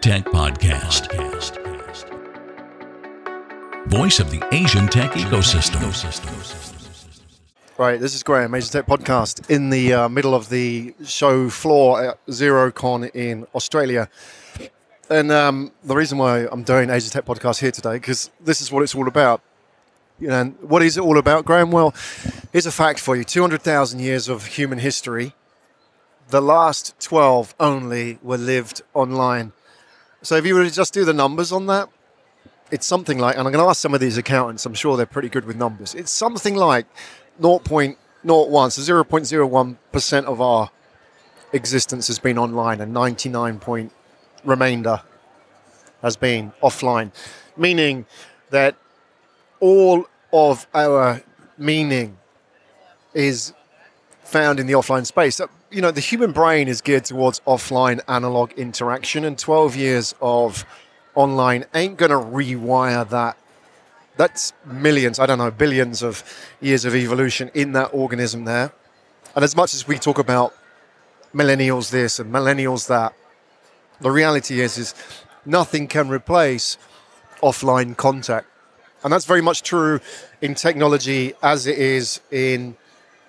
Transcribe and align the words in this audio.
Tech 0.00 0.24
Podcast. 0.24 1.08
Voice 3.88 4.20
of 4.20 4.30
the 4.30 4.42
Asian 4.52 4.86
tech 4.88 5.12
ecosystem. 5.12 5.80
Right, 7.78 8.00
this 8.00 8.14
is 8.14 8.22
Graham, 8.22 8.54
Asian 8.54 8.70
Tech 8.70 8.86
Podcast, 8.86 9.50
in 9.50 9.70
the 9.70 9.92
uh, 9.92 10.08
middle 10.08 10.34
of 10.34 10.48
the 10.48 10.94
show 11.04 11.48
floor 11.50 12.02
at 12.02 12.26
Xerocon 12.26 13.10
in 13.14 13.46
Australia. 13.54 14.08
And 15.10 15.30
um, 15.30 15.72
the 15.84 15.96
reason 15.96 16.18
why 16.18 16.46
I'm 16.50 16.62
doing 16.62 16.90
Asian 16.90 17.10
Tech 17.10 17.24
Podcast 17.24 17.60
here 17.60 17.72
today, 17.72 17.94
because 17.94 18.30
this 18.40 18.60
is 18.60 18.72
what 18.72 18.82
it's 18.82 18.94
all 18.94 19.08
about. 19.08 19.42
You 20.20 20.28
know, 20.28 20.40
and 20.40 20.58
what 20.60 20.82
is 20.82 20.96
it 20.96 21.00
all 21.00 21.18
about, 21.18 21.44
Graham? 21.44 21.70
Well, 21.70 21.94
here's 22.52 22.66
a 22.66 22.72
fact 22.72 23.00
for 23.00 23.16
you 23.16 23.24
200,000 23.24 23.98
years 24.00 24.28
of 24.28 24.46
human 24.46 24.78
history 24.78 25.34
the 26.32 26.40
last 26.40 26.98
12 26.98 27.54
only 27.60 28.18
were 28.22 28.38
lived 28.38 28.80
online. 28.94 29.52
So 30.22 30.36
if 30.36 30.46
you 30.46 30.54
were 30.54 30.64
to 30.64 30.70
just 30.70 30.94
do 30.94 31.04
the 31.04 31.12
numbers 31.12 31.50
on 31.52 31.66
that, 31.66 31.88
it's 32.70 32.86
something 32.86 33.18
like, 33.18 33.36
and 33.36 33.46
I'm 33.46 33.52
going 33.52 33.62
to 33.62 33.68
ask 33.68 33.80
some 33.80 33.92
of 33.92 34.00
these 34.00 34.16
accountants, 34.16 34.64
I'm 34.64 34.74
sure 34.74 34.96
they're 34.96 35.04
pretty 35.04 35.28
good 35.28 35.44
with 35.44 35.56
numbers. 35.56 35.94
It's 35.94 36.12
something 36.12 36.54
like 36.54 36.86
0.01, 37.40 37.96
so 38.72 39.02
0.01% 39.02 40.24
of 40.24 40.40
our 40.40 40.70
existence 41.52 42.06
has 42.06 42.18
been 42.18 42.38
online, 42.38 42.80
and 42.80 42.94
99 42.94 43.58
point 43.58 43.92
remainder 44.44 45.02
has 46.02 46.16
been 46.16 46.52
offline, 46.62 47.12
meaning 47.56 48.06
that 48.50 48.76
all 49.60 50.06
of 50.32 50.66
our 50.72 51.20
meaning 51.58 52.16
is 53.12 53.52
found 54.24 54.58
in 54.58 54.66
the 54.66 54.72
offline 54.72 55.04
space 55.04 55.40
you 55.72 55.80
know, 55.80 55.90
the 55.90 56.00
human 56.00 56.32
brain 56.32 56.68
is 56.68 56.80
geared 56.80 57.04
towards 57.06 57.40
offline 57.40 58.00
analog 58.06 58.52
interaction, 58.52 59.24
and 59.24 59.38
12 59.38 59.74
years 59.74 60.14
of 60.20 60.66
online 61.14 61.64
ain't 61.74 61.96
going 61.96 62.10
to 62.10 62.16
rewire 62.16 63.08
that. 63.08 63.36
That's 64.16 64.52
millions, 64.66 65.18
I 65.18 65.26
don't 65.26 65.38
know, 65.38 65.50
billions 65.50 66.02
of 66.02 66.22
years 66.60 66.84
of 66.84 66.94
evolution 66.94 67.50
in 67.54 67.72
that 67.72 67.94
organism 67.94 68.44
there. 68.44 68.72
And 69.34 69.42
as 69.42 69.56
much 69.56 69.72
as 69.72 69.88
we 69.88 69.98
talk 69.98 70.18
about 70.18 70.54
millennials 71.34 71.90
this 71.90 72.18
and 72.18 72.32
millennials 72.32 72.88
that, 72.88 73.14
the 74.00 74.10
reality 74.10 74.60
is, 74.60 74.76
is 74.76 74.94
nothing 75.46 75.88
can 75.88 76.08
replace 76.08 76.76
offline 77.42 77.96
contact. 77.96 78.46
And 79.02 79.12
that's 79.12 79.24
very 79.24 79.40
much 79.40 79.62
true 79.62 80.00
in 80.42 80.54
technology 80.54 81.32
as 81.42 81.66
it 81.66 81.78
is 81.78 82.20
in 82.30 82.76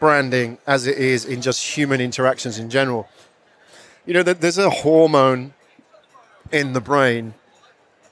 branding 0.03 0.57
as 0.67 0.85
it 0.85 0.97
is 0.97 1.23
in 1.23 1.41
just 1.41 1.77
human 1.77 2.01
interactions 2.01 2.59
in 2.59 2.69
general. 2.69 3.07
You 4.05 4.13
know, 4.15 4.21
there's 4.21 4.57
a 4.57 4.69
hormone 4.69 5.53
in 6.51 6.73
the 6.73 6.81
brain. 6.81 7.35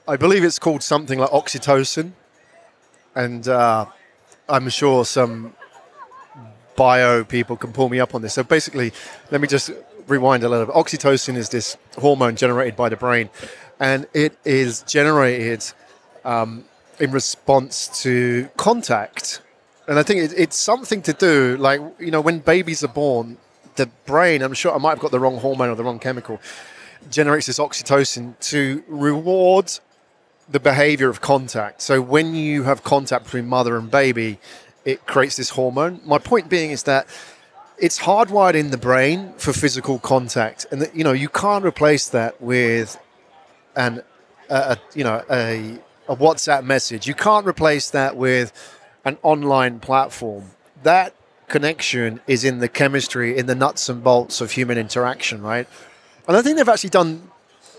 I 0.08 0.16
believe 0.16 0.42
it's 0.42 0.58
called 0.58 0.82
something 0.82 1.18
like 1.18 1.28
oxytocin. 1.28 2.12
And 3.14 3.46
uh, 3.46 3.84
I'm 4.48 4.70
sure 4.70 5.04
some 5.04 5.54
bio 6.76 7.24
people 7.24 7.58
can 7.58 7.74
pull 7.74 7.90
me 7.90 8.00
up 8.00 8.14
on 8.14 8.22
this. 8.22 8.32
So 8.32 8.42
basically, 8.42 8.94
let 9.30 9.42
me 9.42 9.46
just 9.46 9.70
rewind 10.08 10.44
a 10.44 10.48
little 10.48 10.64
bit. 10.64 10.74
Oxytocin 10.74 11.36
is 11.36 11.50
this 11.50 11.76
hormone 11.98 12.36
generated 12.36 12.74
by 12.74 12.88
the 12.88 12.96
brain, 12.96 13.28
and 13.78 14.06
it 14.14 14.38
is 14.46 14.82
generated 14.84 15.62
um, 16.24 16.64
in 16.98 17.10
response 17.10 18.02
to 18.02 18.48
contact 18.56 19.42
and 19.88 19.98
I 19.98 20.02
think 20.02 20.20
it, 20.20 20.32
it's 20.36 20.56
something 20.56 21.02
to 21.02 21.12
do, 21.12 21.56
like, 21.58 21.80
you 21.98 22.10
know, 22.10 22.20
when 22.20 22.38
babies 22.38 22.84
are 22.84 22.88
born, 22.88 23.36
the 23.76 23.86
brain, 24.06 24.42
I'm 24.42 24.54
sure 24.54 24.74
I 24.74 24.78
might 24.78 24.90
have 24.90 25.00
got 25.00 25.10
the 25.10 25.20
wrong 25.20 25.38
hormone 25.38 25.70
or 25.70 25.74
the 25.74 25.84
wrong 25.84 25.98
chemical, 25.98 26.40
generates 27.10 27.46
this 27.46 27.58
oxytocin 27.58 28.38
to 28.50 28.84
reward 28.86 29.72
the 30.48 30.60
behavior 30.60 31.08
of 31.08 31.20
contact. 31.20 31.80
So 31.80 32.00
when 32.00 32.34
you 32.34 32.64
have 32.64 32.84
contact 32.84 33.24
between 33.24 33.46
mother 33.46 33.76
and 33.76 33.90
baby, 33.90 34.38
it 34.84 35.06
creates 35.06 35.36
this 35.36 35.50
hormone. 35.50 36.00
My 36.04 36.18
point 36.18 36.48
being 36.48 36.70
is 36.70 36.82
that 36.84 37.06
it's 37.78 38.00
hardwired 38.00 38.54
in 38.54 38.70
the 38.70 38.76
brain 38.76 39.32
for 39.38 39.52
physical 39.52 39.98
contact, 39.98 40.66
and 40.70 40.82
that, 40.82 40.94
you 40.94 41.04
know 41.04 41.12
you 41.12 41.28
can't 41.28 41.64
replace 41.64 42.08
that 42.10 42.40
with 42.40 42.98
an 43.74 44.02
a, 44.50 44.54
a 44.54 44.78
you 44.94 45.04
know 45.04 45.24
a, 45.30 45.78
a 46.08 46.16
WhatsApp 46.16 46.64
message. 46.64 47.06
You 47.06 47.14
can't 47.14 47.46
replace 47.46 47.90
that 47.90 48.16
with 48.16 48.52
an 49.04 49.18
online 49.22 49.80
platform, 49.80 50.50
that 50.82 51.14
connection 51.48 52.20
is 52.26 52.44
in 52.44 52.58
the 52.58 52.68
chemistry, 52.68 53.36
in 53.36 53.46
the 53.46 53.54
nuts 53.54 53.88
and 53.88 54.02
bolts 54.02 54.40
of 54.40 54.52
human 54.52 54.78
interaction, 54.78 55.42
right? 55.42 55.68
And 56.26 56.36
I 56.36 56.42
think 56.42 56.56
they've 56.56 56.68
actually 56.68 56.90
done 56.90 57.30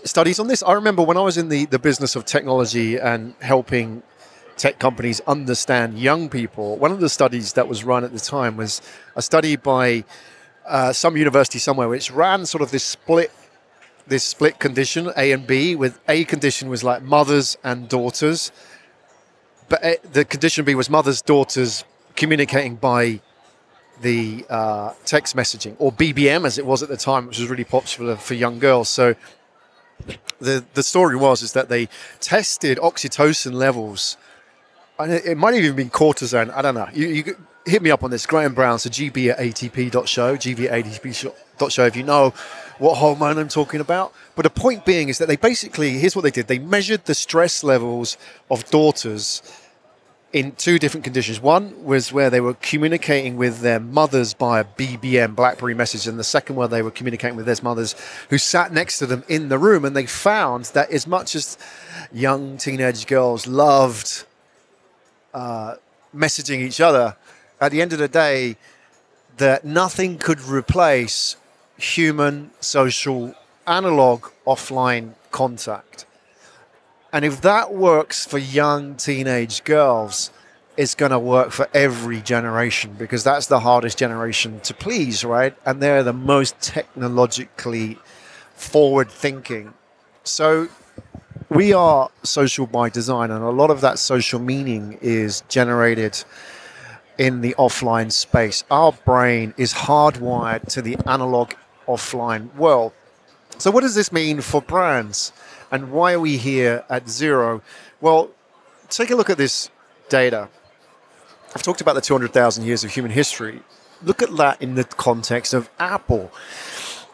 studies 0.04 0.38
on 0.38 0.46
this. 0.46 0.62
I 0.62 0.72
remember 0.72 1.02
when 1.02 1.16
I 1.16 1.22
was 1.22 1.38
in 1.38 1.48
the, 1.48 1.64
the 1.66 1.78
business 1.78 2.14
of 2.14 2.24
technology 2.24 2.96
and 2.98 3.34
helping 3.40 4.02
tech 4.56 4.78
companies 4.78 5.20
understand 5.26 5.98
young 5.98 6.28
people, 6.28 6.76
one 6.76 6.92
of 6.92 7.00
the 7.00 7.08
studies 7.08 7.54
that 7.54 7.66
was 7.66 7.84
run 7.84 8.04
at 8.04 8.12
the 8.12 8.20
time 8.20 8.56
was 8.56 8.80
a 9.16 9.22
study 9.22 9.56
by 9.56 10.04
uh, 10.66 10.92
some 10.92 11.16
university 11.16 11.58
somewhere 11.58 11.88
which 11.88 12.10
ran 12.10 12.46
sort 12.46 12.62
of 12.62 12.70
this 12.70 12.84
split 12.84 13.30
this 14.06 14.22
split 14.22 14.58
condition 14.58 15.10
A 15.16 15.32
and 15.32 15.46
B 15.46 15.74
with 15.74 15.98
A 16.08 16.24
condition 16.24 16.68
was 16.68 16.84
like 16.84 17.02
mothers 17.02 17.56
and 17.64 17.88
daughters 17.88 18.52
but 19.68 19.84
uh, 19.84 19.94
the 20.12 20.24
condition 20.24 20.64
B 20.64 20.74
was 20.74 20.90
mothers, 20.90 21.22
daughters 21.22 21.84
communicating 22.16 22.76
by 22.76 23.20
the 24.00 24.44
uh, 24.50 24.92
text 25.04 25.36
messaging 25.36 25.76
or 25.78 25.92
BBM 25.92 26.46
as 26.46 26.58
it 26.58 26.66
was 26.66 26.82
at 26.82 26.88
the 26.88 26.96
time, 26.96 27.26
which 27.26 27.38
was 27.38 27.48
really 27.48 27.64
popular 27.64 28.16
for 28.16 28.34
young 28.34 28.58
girls. 28.58 28.88
So 28.88 29.14
the 30.40 30.64
the 30.74 30.82
story 30.82 31.16
was 31.16 31.42
is 31.42 31.52
that 31.52 31.68
they 31.68 31.88
tested 32.20 32.78
oxytocin 32.78 33.52
levels, 33.52 34.16
and 34.98 35.12
it, 35.12 35.24
it 35.24 35.36
might 35.36 35.54
have 35.54 35.64
even 35.64 35.76
been 35.76 35.90
cortisone. 35.90 36.52
I 36.52 36.62
don't 36.62 36.74
know. 36.74 36.88
You, 36.92 37.08
you 37.08 37.36
hit 37.64 37.82
me 37.82 37.90
up 37.90 38.04
on 38.04 38.10
this, 38.10 38.26
Graham 38.26 38.54
Brown. 38.54 38.78
So 38.78 38.90
GB 38.90 39.30
at 39.30 39.38
ATP.show, 39.38 40.36
GB 40.36 40.70
at 40.70 40.84
ATP.show. 41.58 41.86
If 41.86 41.96
you 41.96 42.02
know 42.02 42.34
what 42.78 42.96
hormone 42.96 43.38
I'm 43.38 43.48
talking 43.48 43.80
about. 43.80 44.12
But 44.34 44.42
the 44.42 44.50
point 44.50 44.84
being 44.84 45.08
is 45.08 45.18
that 45.18 45.28
they 45.28 45.36
basically, 45.36 45.90
here's 45.90 46.16
what 46.16 46.22
they 46.22 46.30
did: 46.30 46.48
they 46.48 46.58
measured 46.58 47.04
the 47.04 47.14
stress 47.14 47.62
levels 47.62 48.16
of 48.50 48.68
daughters 48.70 49.42
in 50.32 50.50
two 50.52 50.80
different 50.80 51.04
conditions. 51.04 51.40
One 51.40 51.84
was 51.84 52.12
where 52.12 52.28
they 52.28 52.40
were 52.40 52.54
communicating 52.54 53.36
with 53.36 53.60
their 53.60 53.78
mothers 53.78 54.32
via 54.32 54.64
BBM, 54.64 55.36
BlackBerry 55.36 55.74
message, 55.74 56.08
and 56.08 56.18
the 56.18 56.24
second 56.24 56.56
one 56.56 56.70
they 56.70 56.82
were 56.82 56.90
communicating 56.90 57.36
with 57.36 57.46
their 57.46 57.56
mothers 57.62 57.94
who 58.30 58.38
sat 58.38 58.72
next 58.72 58.98
to 58.98 59.06
them 59.06 59.22
in 59.28 59.48
the 59.48 59.58
room. 59.58 59.84
And 59.84 59.94
they 59.94 60.06
found 60.06 60.64
that 60.66 60.90
as 60.90 61.06
much 61.06 61.36
as 61.36 61.56
young 62.12 62.56
teenage 62.56 63.06
girls 63.06 63.46
loved 63.46 64.24
uh, 65.32 65.76
messaging 66.14 66.58
each 66.58 66.80
other, 66.80 67.16
at 67.60 67.70
the 67.70 67.80
end 67.80 67.92
of 67.92 68.00
the 68.00 68.08
day, 68.08 68.56
that 69.36 69.64
nothing 69.64 70.18
could 70.18 70.40
replace 70.40 71.36
human 71.76 72.50
social 72.60 73.34
analog 73.66 74.26
offline 74.46 75.14
contact. 75.30 76.06
And 77.12 77.24
if 77.24 77.40
that 77.42 77.72
works 77.72 78.26
for 78.26 78.38
young 78.38 78.96
teenage 78.96 79.64
girls, 79.64 80.30
it's 80.76 80.94
going 80.94 81.12
to 81.12 81.18
work 81.18 81.52
for 81.52 81.68
every 81.72 82.20
generation 82.20 82.94
because 82.98 83.22
that's 83.22 83.46
the 83.46 83.60
hardest 83.60 83.96
generation 83.96 84.60
to 84.60 84.74
please, 84.74 85.24
right? 85.24 85.54
And 85.64 85.80
they're 85.80 86.02
the 86.02 86.12
most 86.12 86.60
technologically 86.60 87.98
forward 88.54 89.10
thinking. 89.10 89.74
So 90.24 90.68
we 91.48 91.72
are 91.72 92.10
social 92.24 92.66
by 92.66 92.88
design, 92.88 93.30
and 93.30 93.44
a 93.44 93.50
lot 93.50 93.70
of 93.70 93.80
that 93.82 93.98
social 93.98 94.40
meaning 94.40 94.98
is 95.00 95.42
generated 95.48 96.24
in 97.18 97.42
the 97.42 97.54
offline 97.56 98.10
space. 98.10 98.64
Our 98.70 98.92
brain 98.92 99.54
is 99.56 99.72
hardwired 99.72 100.66
to 100.72 100.82
the 100.82 100.96
analog 101.06 101.52
offline 101.86 102.54
world. 102.54 102.92
So, 103.58 103.70
what 103.70 103.82
does 103.82 103.94
this 103.94 104.10
mean 104.12 104.40
for 104.40 104.60
brands? 104.60 105.32
And 105.70 105.90
why 105.90 106.12
are 106.12 106.20
we 106.20 106.36
here 106.36 106.84
at 106.88 107.06
Xero? 107.06 107.62
Well, 108.00 108.30
take 108.88 109.10
a 109.10 109.16
look 109.16 109.30
at 109.30 109.38
this 109.38 109.70
data. 110.08 110.48
I've 111.54 111.62
talked 111.62 111.80
about 111.80 111.94
the 111.94 112.00
200,000 112.00 112.64
years 112.64 112.84
of 112.84 112.90
human 112.90 113.10
history. 113.10 113.62
Look 114.02 114.22
at 114.22 114.36
that 114.36 114.60
in 114.60 114.74
the 114.74 114.84
context 114.84 115.54
of 115.54 115.70
Apple. 115.78 116.30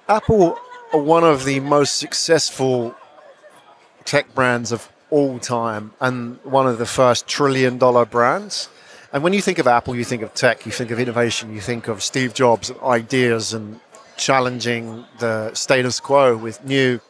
Apple 0.08 0.58
are 0.93 1.00
one 1.00 1.25
of 1.25 1.44
the 1.44 1.61
most 1.61 1.96
successful 1.96 2.94
tech 4.05 4.34
brands 4.34 4.72
of 4.72 4.90
all 5.11 5.38
time 5.38 5.93
and 6.00 6.38
one 6.43 6.67
of 6.67 6.78
the 6.78 6.87
first 6.87 7.26
trillion 7.26 7.78
dollar 7.78 8.05
brands. 8.05 8.69
And 9.12 9.22
when 9.22 9.32
you 9.32 9.43
think 9.43 9.58
of 9.58 9.67
Apple, 9.67 9.94
you 9.96 10.05
think 10.05 10.22
of 10.22 10.34
tech, 10.34 10.64
you 10.67 10.72
think 10.72 10.90
of 10.90 10.99
innovation, 10.99 11.52
you 11.52 11.61
think 11.61 11.88
of 11.88 12.02
Steve 12.02 12.32
Jobs, 12.32 12.72
ideas, 12.82 13.52
and 13.52 13.81
challenging 14.20 15.05
the 15.19 15.52
status 15.55 15.99
quo 15.99 16.37
with 16.37 16.64
new 16.64 17.00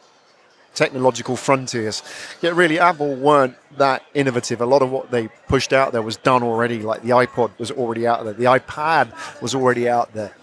technological 0.73 1.35
frontiers. 1.35 2.01
Yet 2.41 2.55
really 2.55 2.79
Apple 2.79 3.13
weren't 3.15 3.55
that 3.77 4.03
innovative. 4.13 4.61
A 4.61 4.65
lot 4.65 4.81
of 4.81 4.89
what 4.89 5.11
they 5.11 5.27
pushed 5.47 5.73
out 5.73 5.91
there 5.91 6.01
was 6.01 6.15
done 6.15 6.41
already, 6.43 6.79
like 6.79 7.01
the 7.03 7.09
iPod 7.09 7.51
was 7.59 7.69
already 7.71 8.07
out 8.07 8.23
there, 8.23 8.33
the 8.33 8.45
iPad 8.45 9.11
was 9.41 9.53
already 9.53 9.89
out 9.89 10.13
there. 10.13 10.33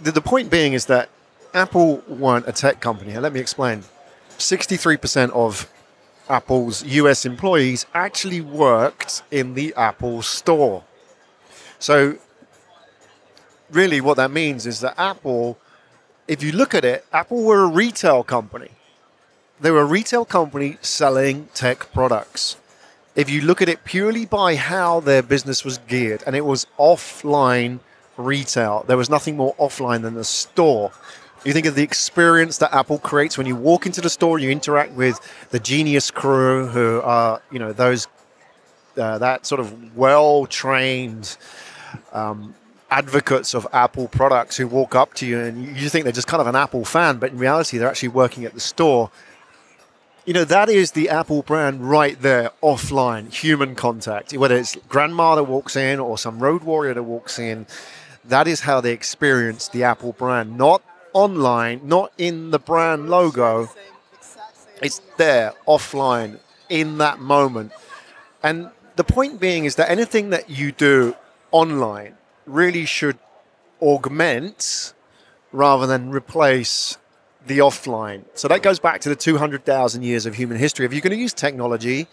The 0.00 0.20
point 0.20 0.50
being 0.50 0.74
is 0.74 0.86
that 0.86 1.08
Apple 1.54 2.02
weren't 2.08 2.46
a 2.48 2.52
tech 2.52 2.80
company. 2.80 3.18
let 3.18 3.32
me 3.32 3.40
explain. 3.40 3.82
63% 4.38 5.30
of 5.30 5.68
Apple's 6.28 6.84
US 6.84 7.26
employees 7.26 7.84
actually 7.94 8.40
worked 8.40 9.22
in 9.30 9.54
the 9.54 9.74
Apple 9.76 10.22
store. 10.22 10.84
So, 11.78 12.16
really, 13.72 14.00
what 14.00 14.16
that 14.16 14.30
means 14.30 14.66
is 14.66 14.80
that 14.80 14.94
Apple, 14.98 15.58
if 16.28 16.42
you 16.42 16.52
look 16.52 16.74
at 16.74 16.84
it, 16.84 17.04
Apple 17.12 17.42
were 17.42 17.64
a 17.64 17.66
retail 17.66 18.22
company. 18.22 18.70
They 19.60 19.70
were 19.70 19.82
a 19.82 19.84
retail 19.86 20.24
company 20.24 20.78
selling 20.80 21.48
tech 21.54 21.92
products. 21.92 22.56
If 23.14 23.28
you 23.28 23.42
look 23.42 23.60
at 23.60 23.68
it 23.68 23.84
purely 23.84 24.24
by 24.26 24.56
how 24.56 25.00
their 25.00 25.22
business 25.22 25.64
was 25.64 25.78
geared, 25.78 26.22
and 26.26 26.34
it 26.34 26.44
was 26.44 26.66
offline 26.78 27.80
retail, 28.16 28.84
there 28.86 28.96
was 28.96 29.10
nothing 29.10 29.36
more 29.36 29.54
offline 29.56 30.02
than 30.02 30.14
the 30.14 30.24
store. 30.24 30.92
You 31.44 31.52
think 31.52 31.66
of 31.66 31.74
the 31.74 31.82
experience 31.82 32.58
that 32.58 32.72
Apple 32.72 32.98
creates 32.98 33.36
when 33.36 33.46
you 33.46 33.56
walk 33.56 33.84
into 33.84 34.00
the 34.00 34.10
store, 34.10 34.38
you 34.38 34.50
interact 34.50 34.92
with 34.92 35.20
the 35.50 35.58
genius 35.58 36.10
crew, 36.10 36.68
who 36.68 37.00
are 37.02 37.42
you 37.50 37.58
know 37.58 37.72
those 37.72 38.06
uh, 38.96 39.18
that 39.18 39.44
sort 39.46 39.60
of 39.60 39.96
well-trained 39.96 41.36
um, 42.12 42.54
advocates 42.92 43.54
of 43.54 43.66
Apple 43.72 44.06
products 44.06 44.58
who 44.58 44.68
walk 44.68 44.94
up 44.94 45.14
to 45.14 45.26
you 45.26 45.40
and 45.40 45.76
you 45.78 45.88
think 45.88 46.04
they're 46.04 46.12
just 46.12 46.26
kind 46.28 46.42
of 46.42 46.46
an 46.46 46.54
Apple 46.54 46.84
fan, 46.84 47.16
but 47.16 47.32
in 47.32 47.38
reality 47.38 47.78
they're 47.78 47.88
actually 47.88 48.10
working 48.10 48.44
at 48.44 48.52
the 48.52 48.60
store. 48.60 49.10
You 50.26 50.34
know 50.34 50.44
that 50.44 50.68
is 50.68 50.92
the 50.92 51.08
Apple 51.08 51.42
brand 51.42 51.88
right 51.88 52.20
there, 52.20 52.50
offline, 52.62 53.32
human 53.32 53.74
contact. 53.74 54.34
Whether 54.34 54.56
it's 54.56 54.76
grandma 54.90 55.34
that 55.36 55.44
walks 55.44 55.74
in 55.74 56.00
or 56.00 56.18
some 56.18 56.38
road 56.38 56.64
warrior 56.64 56.92
that 56.92 57.02
walks 57.02 57.38
in, 57.38 57.66
that 58.26 58.46
is 58.46 58.60
how 58.60 58.82
they 58.82 58.92
experience 58.92 59.68
the 59.68 59.84
Apple 59.84 60.12
brand, 60.12 60.58
not 60.58 60.82
online, 61.14 61.80
not 61.84 62.12
in 62.18 62.50
the 62.50 62.58
brand 62.58 63.08
logo. 63.08 63.70
It's 64.82 65.00
there, 65.16 65.54
offline, 65.66 66.40
in 66.68 66.98
that 66.98 67.20
moment. 67.20 67.72
And 68.42 68.70
the 68.96 69.04
point 69.04 69.40
being 69.40 69.64
is 69.64 69.76
that 69.76 69.90
anything 69.90 70.28
that 70.30 70.50
you 70.50 70.72
do 70.72 71.16
online 71.52 72.16
really 72.46 72.84
should 72.84 73.18
augment 73.80 74.94
rather 75.52 75.86
than 75.86 76.10
replace 76.10 76.96
the 77.46 77.58
offline. 77.58 78.24
So 78.34 78.48
that 78.48 78.62
goes 78.62 78.78
back 78.78 79.00
to 79.02 79.08
the 79.08 79.16
200,000 79.16 80.02
years 80.02 80.26
of 80.26 80.34
human 80.34 80.56
history. 80.56 80.86
If 80.86 80.92
you're 80.92 81.00
going 81.00 81.16
to 81.16 81.20
use 81.20 81.34
technology, 81.34 82.06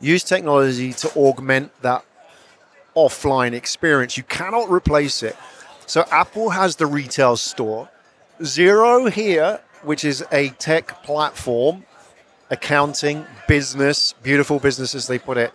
use 0.00 0.22
technology 0.22 0.92
to 0.94 1.10
augment 1.16 1.72
that 1.82 2.04
offline 2.96 3.52
experience. 3.52 4.16
You 4.16 4.22
cannot 4.24 4.70
replace 4.70 5.22
it. 5.22 5.36
So 5.86 6.04
Apple 6.10 6.50
has 6.50 6.76
the 6.76 6.86
retail 6.86 7.36
store. 7.36 7.88
Xero 8.40 9.10
here, 9.10 9.60
which 9.82 10.04
is 10.04 10.24
a 10.30 10.50
tech 10.50 11.02
platform, 11.02 11.84
accounting, 12.50 13.26
business, 13.46 14.14
beautiful 14.22 14.58
business 14.58 14.94
as 14.94 15.06
they 15.06 15.18
put 15.18 15.38
it. 15.38 15.52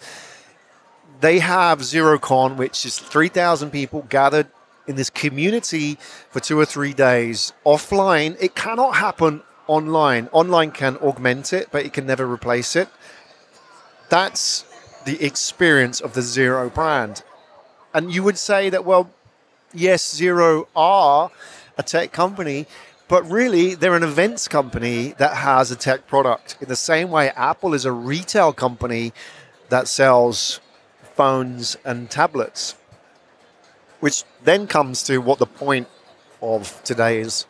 They 1.24 1.40
have 1.40 1.80
XeroCon, 1.80 2.58
which 2.58 2.86
is 2.86 3.00
3,000 3.00 3.72
people 3.72 4.06
gathered 4.10 4.48
in 4.88 4.98
this 4.98 5.10
community 5.10 5.98
for 6.30 6.42
two 6.42 6.60
or 6.60 6.66
three 6.66 6.92
days 6.92 7.54
offline. 7.66 8.36
It 8.42 8.56
cannot 8.56 8.98
happen 8.98 9.42
online. 9.66 10.28
Online 10.34 10.72
can 10.72 10.98
augment 10.98 11.54
it, 11.54 11.70
but 11.72 11.86
it 11.86 11.94
can 11.94 12.06
never 12.06 12.30
replace 12.30 12.76
it. 12.76 12.90
That's 14.10 14.66
the 15.06 15.24
experience 15.24 16.02
of 16.02 16.12
the 16.12 16.20
Xero 16.20 16.74
brand. 16.74 17.24
And 17.94 18.14
you 18.14 18.22
would 18.24 18.38
say 18.38 18.70
that, 18.70 18.84
well, 18.84 19.10
yes, 19.74 20.20
Xero 20.20 20.68
are 20.76 21.32
a 21.78 21.84
tech 21.84 22.12
company, 22.12 22.68
but 23.08 23.24
really 23.32 23.76
they're 23.76 23.96
an 23.96 24.04
events 24.04 24.50
company 24.50 25.16
that 25.20 25.38
has 25.38 25.72
a 25.72 25.78
tech 25.78 26.06
product. 26.06 26.58
In 26.60 26.68
the 26.68 26.76
same 26.76 27.10
way, 27.10 27.30
Apple 27.30 27.74
is 27.74 27.86
a 27.86 27.94
retail 27.94 28.52
company 28.52 29.14
that 29.70 29.88
sells 29.88 30.60
phones 31.16 31.78
and 31.86 32.10
tablets, 32.10 32.76
which 34.00 34.24
then 34.44 34.68
comes 34.68 35.04
to 35.04 35.20
what 35.20 35.40
the 35.40 35.46
point 35.46 35.88
of 36.42 36.82
today's 36.84 37.46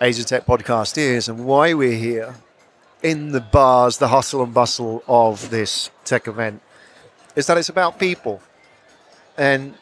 Asia 0.00 0.24
Tech 0.24 0.44
podcast 0.44 0.98
is 0.98 1.28
and 1.28 1.46
why 1.46 1.72
we're 1.72 1.96
here 1.96 2.34
in 3.02 3.32
the 3.32 3.40
bars, 3.40 3.98
the 3.98 4.08
hustle 4.08 4.42
and 4.42 4.52
bustle 4.52 5.02
of 5.06 5.50
this 5.50 5.90
tech 6.04 6.26
event 6.26 6.60
is 7.34 7.46
that 7.46 7.56
it's 7.56 7.68
about 7.68 7.98
people. 7.98 8.40
And 9.38 9.74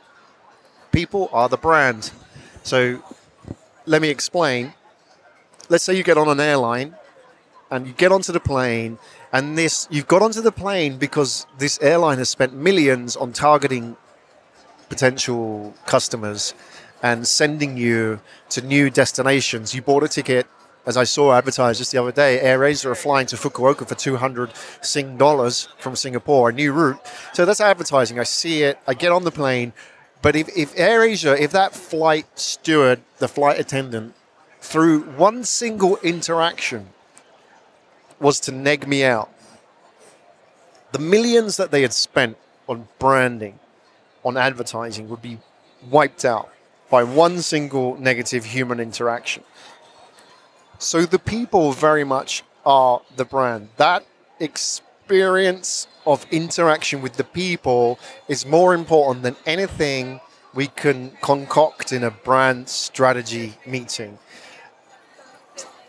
people 0.93 1.31
are 1.33 1.49
the 1.49 1.57
brand. 1.57 2.11
So 2.65 3.03
let 3.87 4.03
me 4.03 4.11
explain. 4.11 4.75
Let's 5.69 5.85
say 5.85 5.97
you 5.97 6.03
get 6.03 6.19
on 6.19 6.29
an 6.29 6.41
airline 6.41 6.95
and 7.71 7.87
you 7.87 7.93
get 7.93 8.13
onto 8.13 8.33
the 8.33 8.41
plane 8.41 8.99
and 9.35 9.59
this 9.59 9.89
you've 9.91 10.07
got 10.07 10.23
onto 10.23 10.41
the 10.41 10.53
plane 10.53 10.97
because 10.97 11.47
this 11.59 11.79
airline 11.83 12.19
has 12.19 12.31
spent 12.31 12.55
millions 12.55 13.17
on 13.17 13.33
targeting 13.33 13.97
potential 14.89 15.75
customers 15.87 16.55
and 17.03 17.27
sending 17.27 17.77
you 17.77 18.21
to 18.49 18.63
new 18.63 18.89
destinations. 18.89 19.75
You 19.75 19.83
bought 19.83 20.05
a 20.05 20.09
ticket, 20.09 20.47
as 20.87 20.97
I 20.97 21.05
saw 21.05 21.35
advertised 21.35 21.79
just 21.79 21.91
the 21.91 21.99
other 21.99 22.13
day. 22.13 22.41
AirAsia 22.43 22.87
are 22.87 22.95
flying 22.95 23.27
to 23.27 23.37
Fukuoka 23.37 23.87
for 23.87 23.95
200 23.97 24.53
Sing 24.81 25.19
dollars 25.19 25.69
from 25.79 25.97
Singapore, 25.97 26.51
a 26.51 26.53
new 26.53 26.73
route. 26.73 27.01
So 27.33 27.45
that's 27.45 27.61
advertising. 27.61 28.21
I 28.21 28.23
see 28.23 28.63
it. 28.63 28.79
I 28.87 28.95
get 28.95 29.11
on 29.11 29.25
the 29.25 29.33
plane. 29.33 29.73
But 30.23 30.37
if, 30.37 30.49
if 30.57 30.75
AirAsia, 30.77 31.39
if 31.39 31.51
that 31.51 31.75
flight 31.75 32.39
steward, 32.39 33.01
the 33.19 33.29
flight 33.29 33.59
attendant, 33.59 34.15
through 34.61 35.03
one 35.03 35.45
single 35.45 35.99
interaction 35.99 36.89
was 38.21 38.41
to 38.41 38.53
neg 38.53 38.87
me 38.87 39.05
out, 39.05 39.31
the 40.93 40.99
millions 40.99 41.57
that 41.57 41.71
they 41.71 41.83
had 41.83 41.93
spent 41.93 42.37
on 42.69 42.89
branding, 42.99 43.59
on 44.25 44.37
advertising, 44.37 45.09
would 45.09 45.23
be 45.23 45.39
wiped 45.91 46.25
out 46.25 46.51
by 46.91 47.03
one 47.03 47.41
single 47.41 47.97
negative 47.97 48.45
human 48.45 48.81
interaction. 48.81 49.43
So 50.79 51.07
the 51.07 51.19
people 51.19 51.73
very 51.73 52.05
much 52.05 52.43
are 52.65 53.03
the 53.17 53.25
brand. 53.25 53.69
That 53.77 54.05
experience 54.41 55.87
of 56.07 56.27
interaction 56.31 57.03
with 57.03 57.15
the 57.15 57.25
people 57.25 57.99
is 58.29 58.47
more 58.47 58.75
important 58.75 59.23
than 59.23 59.37
anything 59.47 60.21
we 60.55 60.69
can 60.69 61.11
concoct 61.21 61.93
in 61.93 62.05
a 62.05 62.11
brand 62.11 62.69
strategy 62.69 63.55
meeting. 63.67 64.19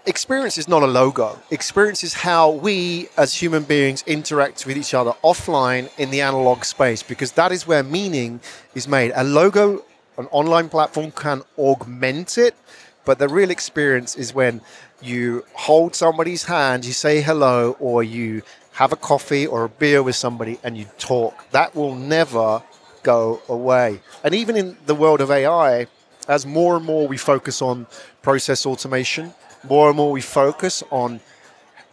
Experience 0.07 0.60
is 0.60 0.68
not 0.68 0.84
a 0.84 0.88
logo. 0.88 1.42
Experience 1.50 2.04
is 2.04 2.13
how 2.13 2.52
we 2.52 3.10
as 3.18 3.34
human 3.34 3.63
beings 3.63 4.04
interact 4.06 4.64
with 4.68 4.78
each 4.78 4.94
other 4.94 5.14
offline 5.24 5.90
in 5.97 6.12
the 6.12 6.21
analog 6.21 6.64
space 6.64 7.02
because 7.02 7.31
that 7.31 7.52
is 7.52 7.66
where 7.66 7.81
meaning 7.81 8.40
is 8.76 8.88
made. 8.88 9.12
A 9.16 9.24
logo, 9.24 9.83
an 10.19 10.28
online 10.28 10.69
platform 10.69 11.09
can 11.09 11.42
augment 11.57 12.38
it, 12.38 12.56
but 13.04 13.18
the 13.18 13.28
real 13.28 13.50
experience 13.50 14.16
is 14.16 14.31
when 14.31 14.62
you 15.02 15.44
hold 15.54 15.95
somebody's 15.95 16.44
hand, 16.44 16.85
you 16.85 16.94
say 16.94 17.21
hello, 17.21 17.76
or 17.80 18.04
you 18.04 18.44
have 18.74 18.94
a 18.94 18.97
coffee 18.97 19.47
or 19.47 19.64
a 19.64 19.69
beer 19.69 20.04
with 20.04 20.16
somebody 20.16 20.59
and 20.64 20.78
you 20.78 20.85
talk. 21.00 21.50
That 21.50 21.76
will 21.76 21.95
never 21.95 22.62
go 23.02 23.42
away. 23.50 24.02
And 24.24 24.35
even 24.35 24.56
in 24.56 24.78
the 24.85 24.94
world 24.94 25.19
of 25.19 25.31
AI, 25.31 25.88
as 26.28 26.45
more 26.45 26.76
and 26.76 26.85
more 26.85 27.07
we 27.07 27.18
focus 27.18 27.59
on 27.59 27.88
process 28.21 28.68
automation, 28.68 29.33
more 29.69 29.88
and 29.90 29.98
more 29.98 30.12
we 30.12 30.22
focus 30.22 30.84
on 30.92 31.19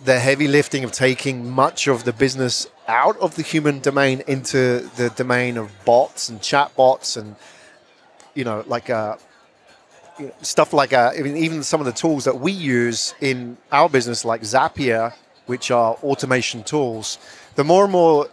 the 0.05 0.19
heavy 0.19 0.49
lifting 0.49 0.85
of 0.85 0.93
taking 0.93 1.49
much 1.49 1.87
of 1.87 2.05
the 2.05 2.12
business 2.12 2.67
out 2.88 3.17
of 3.19 3.37
the 3.37 3.43
human 3.43 3.79
domain 3.81 4.23
into 4.26 4.81
the 4.97 5.11
domain 5.11 5.57
of 5.57 5.71
bots 5.85 6.29
and 6.29 6.41
chatbots 6.41 7.17
and 7.17 7.37
you 8.35 8.45
know 8.45 8.64
like 8.67 8.91
uh, 8.91 9.17
you 10.19 10.26
know, 10.26 10.33
stuff 10.43 10.73
like 10.73 10.93
uh, 10.93 11.12
even, 11.17 11.37
even 11.37 11.62
some 11.62 11.81
of 11.81 11.87
the 11.87 11.93
tools 11.93 12.25
that 12.25 12.38
we 12.38 12.52
use 12.52 13.14
in 13.21 13.57
our 13.71 13.88
business 13.88 14.25
like 14.25 14.43
Zapier 14.43 15.14
which 15.47 15.71
are 15.71 15.95
automation 16.02 16.62
tools, 16.62 17.19
the 17.57 17.64
more 17.64 17.85
and 17.85 17.93
more 17.93 18.29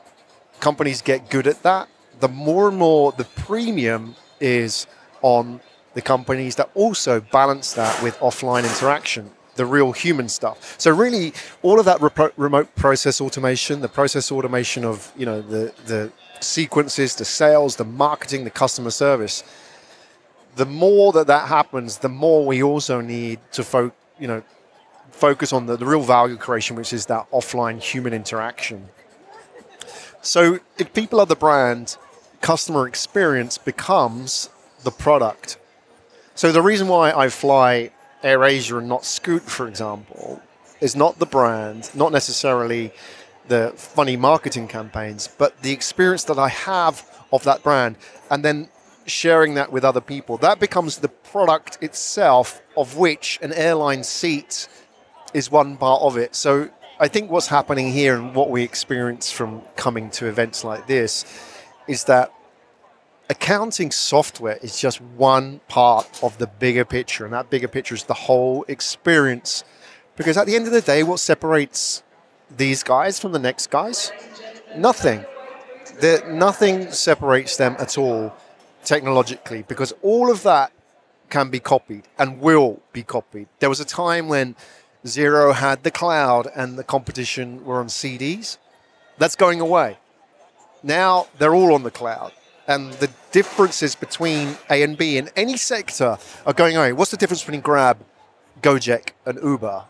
companies 0.59 1.01
get 1.01 1.29
good 1.29 1.47
at 1.47 1.63
that, 1.63 1.87
the 2.19 2.27
more 2.27 2.69
and 2.69 2.77
more 2.77 3.11
the 3.13 3.23
premium 3.23 4.15
is 4.39 4.87
on 5.21 5.59
the 5.93 6.01
companies 6.01 6.55
that 6.55 6.69
also 6.75 7.19
balance 7.19 7.73
that 7.73 8.01
with 8.03 8.17
offline 8.19 8.63
interaction, 8.63 9.31
the 9.55 9.65
real 9.65 9.91
human 9.91 10.29
stuff. 10.29 10.75
So 10.77 10.91
really, 10.91 11.33
all 11.61 11.79
of 11.79 11.85
that 11.85 12.01
rep- 12.01 12.33
remote 12.37 12.75
process 12.75 13.19
automation, 13.19 13.81
the 13.81 13.89
process 13.89 14.31
automation 14.31 14.85
of 14.85 15.11
you 15.17 15.25
know 15.25 15.41
the 15.41 15.73
the 15.85 16.11
sequences, 16.39 17.15
the 17.15 17.25
sales, 17.25 17.75
the 17.75 17.85
marketing, 17.85 18.43
the 18.43 18.51
customer 18.51 18.91
service. 18.91 19.43
The 20.55 20.65
more 20.65 21.11
that 21.13 21.27
that 21.27 21.47
happens, 21.47 21.99
the 21.99 22.09
more 22.09 22.45
we 22.45 22.61
also 22.63 23.01
need 23.01 23.39
to 23.53 23.63
fo- 23.63 23.93
you 24.19 24.27
know 24.27 24.43
focus 25.11 25.51
on 25.51 25.65
the, 25.65 25.75
the 25.75 25.85
real 25.85 26.01
value 26.01 26.37
creation, 26.37 26.75
which 26.75 26.93
is 26.93 27.07
that 27.07 27.29
offline 27.31 27.81
human 27.81 28.13
interaction. 28.13 28.89
So 30.21 30.59
if 30.77 30.93
people 30.93 31.19
are 31.19 31.25
the 31.25 31.35
brand, 31.35 31.97
customer 32.41 32.87
experience 32.87 33.57
becomes 33.57 34.49
the 34.83 34.91
product. 34.91 35.57
So 36.39 36.53
the 36.53 36.61
reason 36.61 36.87
why 36.87 37.11
I 37.11 37.27
fly 37.27 37.91
AirAsia 38.23 38.77
and 38.77 38.87
not 38.87 39.03
Scoot, 39.03 39.41
for 39.41 39.67
example, 39.67 40.41
is 40.79 40.95
not 40.95 41.19
the 41.19 41.25
brand, 41.25 41.91
not 41.93 42.13
necessarily 42.13 42.93
the 43.49 43.73
funny 43.75 44.15
marketing 44.15 44.69
campaigns, 44.69 45.27
but 45.27 45.61
the 45.63 45.73
experience 45.73 46.23
that 46.23 46.39
I 46.39 46.47
have 46.47 47.05
of 47.33 47.43
that 47.43 47.61
brand, 47.61 47.97
and 48.31 48.45
then 48.45 48.69
sharing 49.05 49.55
that 49.55 49.73
with 49.73 49.83
other 49.83 49.99
people. 49.99 50.37
That 50.37 50.61
becomes 50.61 50.99
the 50.99 51.09
product 51.09 51.77
itself, 51.81 52.61
of 52.77 52.95
which 52.95 53.37
an 53.41 53.51
airline 53.51 54.05
seat 54.05 54.69
is 55.33 55.51
one 55.51 55.75
part 55.75 56.03
of 56.03 56.15
it. 56.15 56.35
So 56.35 56.69
I 57.01 57.09
think 57.09 57.29
what's 57.29 57.47
happening 57.47 57.91
here 57.91 58.15
and 58.15 58.33
what 58.33 58.49
we 58.49 58.63
experience 58.63 59.29
from 59.29 59.61
coming 59.75 60.09
to 60.11 60.27
events 60.27 60.63
like 60.63 60.87
this 60.87 61.25
is 61.85 62.05
that 62.05 62.31
accounting 63.29 63.91
software 63.91 64.57
is 64.61 64.79
just 64.79 64.99
one 64.99 65.61
part 65.67 66.23
of 66.23 66.37
the 66.39 66.47
bigger 66.47 66.83
picture, 66.83 67.25
and 67.25 67.33
that 67.33 67.49
bigger 67.49 67.67
picture 67.67 67.95
is 67.95 68.03
the 68.05 68.13
whole 68.13 68.65
experience. 68.67 69.63
Because 70.15 70.35
at 70.35 70.47
the 70.47 70.55
end 70.55 70.65
of 70.65 70.73
the 70.73 70.81
day, 70.81 71.03
what 71.03 71.19
separates 71.19 72.03
these 72.55 72.83
guys 72.83 73.19
from 73.19 73.31
the 73.31 73.39
next 73.39 73.69
guys? 73.69 74.11
Nothing. 74.75 75.23
The, 76.01 76.23
nothing 76.27 76.91
separates 76.91 77.57
them 77.57 77.75
at 77.79 77.97
all 77.97 78.33
technologically 78.83 79.63
because 79.67 79.93
all 80.01 80.31
of 80.31 80.43
that 80.43 80.71
can 81.29 81.49
be 81.49 81.59
copied 81.59 82.03
and 82.17 82.39
will 82.39 82.81
be 82.93 83.03
copied. 83.03 83.47
There 83.59 83.69
was 83.69 83.79
a 83.79 83.85
time 83.85 84.27
when 84.27 84.55
Xero 85.05 85.53
had 85.53 85.83
the 85.83 85.91
cloud 85.91 86.47
and 86.55 86.77
the 86.77 86.83
competition 86.83 87.63
were 87.63 87.79
on 87.79 87.87
CDs. 87.87 88.57
That's 89.17 89.35
going 89.35 89.59
away. 89.59 89.97
Now 90.81 91.27
they're 91.37 91.53
all 91.53 91.73
on 91.73 91.83
the 91.83 91.91
cloud. 91.91 92.31
And 92.69 92.93
the 92.93 93.09
differences 93.31 93.95
between 93.95 94.55
A 94.69 94.83
and 94.83 94.95
B 94.95 95.17
in 95.17 95.29
any 95.35 95.57
sector 95.57 96.19
are 96.45 96.53
going 96.53 96.77
away. 96.77 96.93
What's 96.93 97.09
the 97.09 97.17
difference 97.17 97.41
between 97.41 97.61
Grab, 97.61 97.97
Gojek, 98.61 99.09
and 99.25 99.39
Uber? 99.43 99.85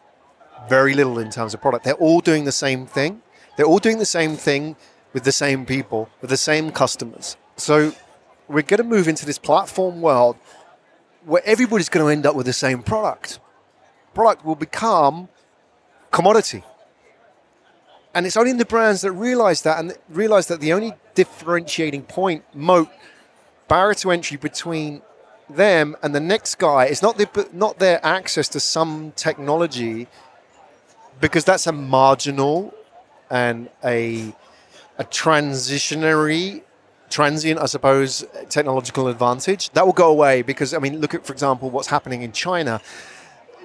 Very 0.69 0.93
little 0.93 1.19
in 1.19 1.29
terms 1.29 1.53
of 1.53 1.59
product. 1.61 1.83
They're 1.83 1.93
all 1.95 2.21
doing 2.21 2.45
the 2.45 2.53
same 2.53 2.85
thing. 2.85 3.21
They're 3.57 3.65
all 3.65 3.79
doing 3.79 3.97
the 3.97 4.05
same 4.05 4.37
thing 4.37 4.77
with 5.11 5.25
the 5.25 5.33
same 5.33 5.65
people, 5.65 6.09
with 6.21 6.29
the 6.29 6.37
same 6.37 6.71
customers. 6.71 7.35
So 7.57 7.93
we're 8.47 8.61
going 8.61 8.77
to 8.77 8.85
move 8.85 9.09
into 9.09 9.25
this 9.25 9.37
platform 9.37 9.99
world 9.99 10.37
where 11.25 11.41
everybody's 11.45 11.89
going 11.89 12.05
to 12.05 12.11
end 12.11 12.25
up 12.25 12.33
with 12.33 12.45
the 12.45 12.53
same 12.53 12.81
product. 12.81 13.41
Product 14.13 14.45
will 14.45 14.55
become 14.55 15.27
commodity. 16.11 16.63
And 18.13 18.25
it's 18.25 18.37
only 18.37 18.53
the 18.53 18.65
brands 18.65 19.01
that 19.01 19.11
realize 19.11 19.61
that 19.63 19.79
and 19.79 19.95
realize 20.09 20.47
that 20.47 20.59
the 20.59 20.73
only 20.73 20.93
differentiating 21.13 22.03
point, 22.03 22.43
moat, 22.55 22.89
barrier 23.67 23.93
to 23.95 24.11
entry 24.11 24.37
between 24.37 25.01
them 25.49 25.95
and 26.03 26.13
the 26.13 26.19
next 26.19 26.55
guy 26.55 26.85
is 26.85 27.01
not 27.01 27.17
the, 27.17 27.49
not 27.53 27.79
their 27.79 28.03
access 28.05 28.47
to 28.49 28.59
some 28.59 29.13
technology 29.15 30.07
because 31.21 31.43
that's 31.43 31.67
a 31.67 31.71
marginal 31.71 32.73
and 33.29 33.69
a 33.83 34.33
a 34.97 35.03
transitionary 35.05 36.61
transient, 37.09 37.59
I 37.59 37.65
suppose, 37.65 38.25
technological 38.49 39.07
advantage. 39.07 39.69
That 39.71 39.85
will 39.85 39.93
go 39.93 40.11
away 40.11 40.41
because, 40.41 40.73
I 40.73 40.79
mean, 40.79 40.99
look 40.99 41.13
at, 41.13 41.25
for 41.25 41.33
example, 41.33 41.69
what's 41.69 41.87
happening 41.87 42.21
in 42.21 42.31
China. 42.33 42.81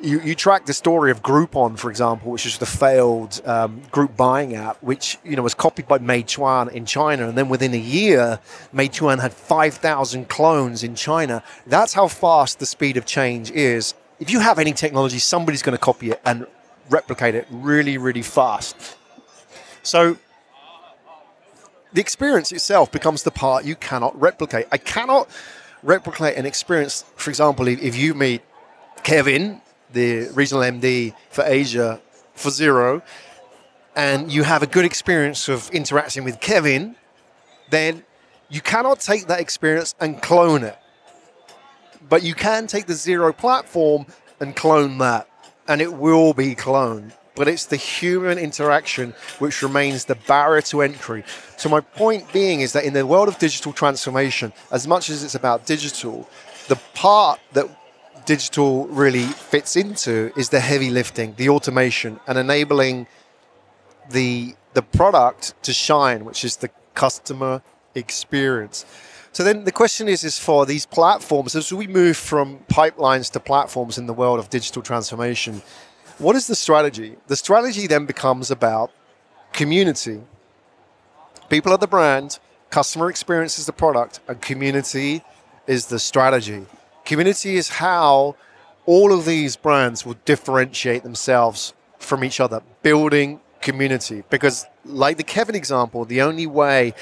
You, 0.02 0.20
you 0.20 0.34
track 0.34 0.66
the 0.66 0.74
story 0.74 1.10
of 1.10 1.22
Groupon, 1.22 1.78
for 1.78 1.88
example, 1.88 2.30
which 2.30 2.44
is 2.44 2.58
the 2.58 2.66
failed 2.66 3.40
um, 3.46 3.80
group 3.90 4.16
buying 4.16 4.54
app, 4.54 4.82
which 4.82 5.18
you 5.24 5.34
know 5.34 5.42
was 5.42 5.54
copied 5.54 5.88
by 5.88 5.98
Meituan 5.98 6.70
in 6.72 6.84
China, 6.84 7.28
and 7.28 7.38
then 7.38 7.48
within 7.48 7.72
a 7.72 7.78
year, 7.78 8.38
Meituan 8.74 9.20
had 9.20 9.32
five 9.32 9.74
thousand 9.74 10.28
clones 10.28 10.82
in 10.82 10.94
China. 10.94 11.42
That's 11.66 11.94
how 11.94 12.08
fast 12.08 12.58
the 12.58 12.66
speed 12.66 12.96
of 12.98 13.06
change 13.06 13.50
is. 13.52 13.94
If 14.20 14.30
you 14.30 14.40
have 14.40 14.58
any 14.58 14.72
technology, 14.72 15.18
somebody's 15.18 15.62
going 15.62 15.76
to 15.76 15.82
copy 15.82 16.10
it 16.10 16.20
and 16.24 16.46
replicate 16.90 17.34
it 17.34 17.46
really, 17.50 17.96
really 17.96 18.22
fast. 18.22 18.76
So 19.82 20.18
the 21.92 22.00
experience 22.00 22.52
itself 22.52 22.92
becomes 22.92 23.22
the 23.22 23.30
part 23.30 23.64
you 23.64 23.76
cannot 23.76 24.20
replicate. 24.20 24.66
I 24.70 24.78
cannot 24.78 25.28
replicate 25.82 26.36
an 26.36 26.44
experience, 26.46 27.04
for 27.16 27.30
example, 27.30 27.68
if, 27.68 27.80
if 27.82 27.96
you 27.96 28.14
meet 28.14 28.42
Kevin, 29.02 29.60
the 29.94 30.28
regional 30.34 30.62
MD 30.62 31.14
for 31.30 31.44
Asia 31.44 32.00
for 32.34 32.50
Xero, 32.50 33.02
and 33.96 34.30
you 34.30 34.42
have 34.42 34.62
a 34.62 34.66
good 34.66 34.84
experience 34.84 35.48
of 35.48 35.70
interacting 35.70 36.24
with 36.24 36.40
Kevin, 36.40 36.96
then 37.70 38.04
you 38.50 38.60
cannot 38.60 39.00
take 39.00 39.26
that 39.28 39.40
experience 39.40 39.94
and 40.00 40.20
clone 40.20 40.64
it. 40.64 40.78
But 42.08 42.22
you 42.22 42.34
can 42.34 42.66
take 42.66 42.86
the 42.86 42.94
Xero 42.94 43.36
platform 43.36 44.06
and 44.40 44.54
clone 44.54 44.98
that, 44.98 45.28
and 45.66 45.80
it 45.80 45.94
will 45.94 46.34
be 46.34 46.54
cloned 46.54 47.12
but 47.34 47.48
it's 47.48 47.66
the 47.66 47.76
human 47.76 48.38
interaction 48.38 49.14
which 49.38 49.62
remains 49.62 50.04
the 50.04 50.14
barrier 50.14 50.62
to 50.62 50.82
entry. 50.82 51.24
So, 51.56 51.68
my 51.68 51.80
point 51.80 52.32
being 52.32 52.60
is 52.60 52.72
that 52.74 52.84
in 52.84 52.92
the 52.92 53.06
world 53.06 53.28
of 53.28 53.38
digital 53.38 53.72
transformation, 53.72 54.52
as 54.70 54.86
much 54.86 55.10
as 55.10 55.24
it's 55.24 55.34
about 55.34 55.66
digital, 55.66 56.28
the 56.68 56.76
part 56.94 57.40
that 57.52 57.68
digital 58.26 58.86
really 58.88 59.24
fits 59.24 59.76
into 59.76 60.32
is 60.36 60.48
the 60.48 60.60
heavy 60.60 60.90
lifting, 60.90 61.34
the 61.36 61.48
automation, 61.48 62.20
and 62.26 62.38
enabling 62.38 63.06
the 64.10 64.54
the 64.74 64.82
product 64.82 65.54
to 65.62 65.72
shine, 65.72 66.24
which 66.24 66.44
is 66.44 66.56
the 66.56 66.68
customer 66.94 67.62
experience. 67.94 68.84
So 69.32 69.42
then 69.42 69.64
the 69.64 69.72
question 69.72 70.08
is, 70.08 70.22
is 70.22 70.38
for 70.38 70.66
these 70.66 70.86
platforms, 70.86 71.56
as 71.56 71.72
we 71.72 71.86
move 71.86 72.16
from 72.16 72.60
pipelines 72.68 73.30
to 73.32 73.40
platforms 73.40 73.98
in 73.98 74.06
the 74.06 74.12
world 74.12 74.38
of 74.38 74.50
digital 74.50 74.82
transformation, 74.82 75.62
what 76.18 76.36
is 76.36 76.46
the 76.46 76.54
strategy? 76.54 77.16
The 77.26 77.36
strategy 77.36 77.86
then 77.86 78.06
becomes 78.06 78.50
about 78.50 78.92
community. 79.52 80.20
People 81.48 81.72
are 81.72 81.78
the 81.78 81.88
brand, 81.88 82.38
customer 82.70 83.10
experience 83.10 83.58
is 83.58 83.66
the 83.66 83.72
product, 83.72 84.20
and 84.28 84.40
community 84.40 85.22
is 85.66 85.86
the 85.86 85.98
strategy. 85.98 86.66
Community 87.04 87.56
is 87.56 87.68
how 87.68 88.36
all 88.86 89.12
of 89.12 89.24
these 89.24 89.56
brands 89.56 90.04
will 90.04 90.16
differentiate 90.24 91.02
themselves 91.02 91.74
from 91.98 92.24
each 92.24 92.40
other, 92.40 92.62
building 92.82 93.40
community. 93.60 94.22
Because, 94.30 94.66
like 94.84 95.16
the 95.16 95.22
Kevin 95.22 95.54
example, 95.54 96.04
the 96.04 96.22
only 96.22 96.46
way 96.46 96.94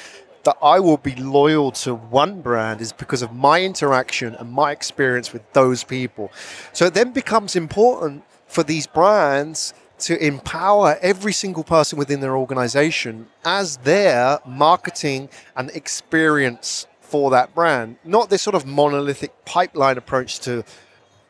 that 0.45 0.57
I 0.63 0.81
will 0.81 0.97
be 0.97 1.15
loyal 1.15 1.71
to 1.73 1.95
one 1.95 2.41
brand 2.41 2.81
is 2.81 2.93
because 2.93 3.23
of 3.23 3.33
my 3.33 3.63
interaction 3.63 4.35
and 4.35 4.51
my 4.51 4.73
experience 4.73 5.33
with 5.33 5.43
those 5.53 5.85
people. 5.85 6.33
So 6.73 6.87
it 6.87 6.95
then 6.95 7.13
becomes 7.13 7.55
important 7.55 8.25
for 8.47 8.63
these 8.63 8.87
brands 8.87 9.73
to 10.01 10.25
empower 10.25 10.99
every 11.01 11.33
single 11.33 11.63
person 11.63 11.97
within 11.97 12.21
their 12.21 12.37
organization 12.37 13.29
as 13.45 13.77
their 13.79 14.41
marketing 14.45 15.29
and 15.57 15.71
experience 15.71 16.87
for 17.13 17.31
that 17.31 17.55
brand, 17.55 17.97
not 18.05 18.31
this 18.31 18.41
sort 18.41 18.55
of 18.55 18.65
monolithic 18.65 19.45
pipeline 19.45 19.99
approach 19.99 20.41
to 20.41 20.65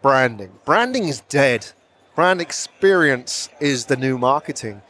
branding. 0.01 0.53
Branding 0.65 1.09
is 1.09 1.23
dead. 1.23 1.67
Brand 2.15 2.41
experience 2.41 3.49
is 3.61 3.87
the 3.87 3.97
new 3.97 4.17
marketing. 4.17 4.81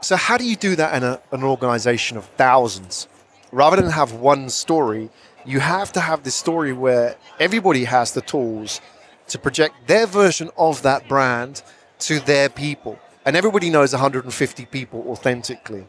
So, 0.00 0.16
how 0.16 0.38
do 0.38 0.48
you 0.48 0.56
do 0.56 0.74
that 0.76 0.94
in 0.96 1.02
a, 1.02 1.20
an 1.32 1.42
organization 1.42 2.16
of 2.16 2.24
thousands? 2.44 3.08
Rather 3.52 3.76
than 3.76 3.90
have 3.90 4.12
one 4.14 4.48
story, 4.48 5.10
you 5.44 5.60
have 5.60 5.92
to 5.92 6.00
have 6.00 6.22
this 6.22 6.34
story 6.34 6.72
where 6.72 7.16
everybody 7.38 7.84
has 7.84 8.12
the 8.12 8.22
tools 8.22 8.80
to 9.26 9.38
project 9.38 9.74
their 9.86 10.06
version 10.06 10.48
of 10.56 10.80
that 10.80 11.06
brand 11.08 11.62
to 11.98 12.20
their 12.20 12.48
people. 12.48 12.98
And 13.26 13.36
everybody 13.36 13.68
knows 13.68 13.92
150 13.92 14.64
people 14.66 15.04
authentically. 15.08 15.84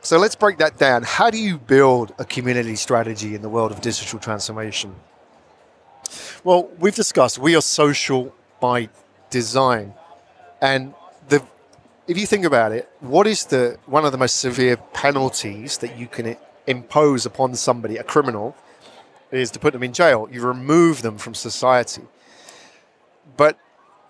So 0.00 0.18
let's 0.18 0.36
break 0.36 0.58
that 0.58 0.78
down. 0.78 1.02
How 1.02 1.30
do 1.30 1.38
you 1.38 1.58
build 1.58 2.14
a 2.18 2.24
community 2.24 2.76
strategy 2.76 3.34
in 3.34 3.42
the 3.42 3.48
world 3.48 3.72
of 3.72 3.80
digital 3.80 4.18
transformation? 4.18 4.94
Well, 6.44 6.70
we've 6.78 6.94
discussed 6.94 7.38
we 7.38 7.56
are 7.56 7.62
social 7.62 8.34
by 8.60 8.88
design. 9.30 9.94
And 10.62 10.94
the 11.28 11.42
if 12.06 12.16
you 12.16 12.26
think 12.26 12.44
about 12.44 12.72
it, 12.72 12.88
what 13.00 13.26
is 13.26 13.44
the 13.46 13.78
one 13.86 14.04
of 14.04 14.12
the 14.12 14.18
most 14.18 14.36
severe 14.36 14.76
penalties 14.76 15.78
that 15.78 15.98
you 15.98 16.06
can 16.06 16.36
impose 16.66 17.26
upon 17.26 17.54
somebody, 17.54 17.96
a 17.96 18.04
criminal, 18.04 18.56
is 19.30 19.50
to 19.50 19.58
put 19.58 19.72
them 19.72 19.82
in 19.82 19.92
jail. 19.92 20.28
You 20.30 20.42
remove 20.42 21.02
them 21.02 21.18
from 21.18 21.34
society. 21.34 22.02
But 23.36 23.58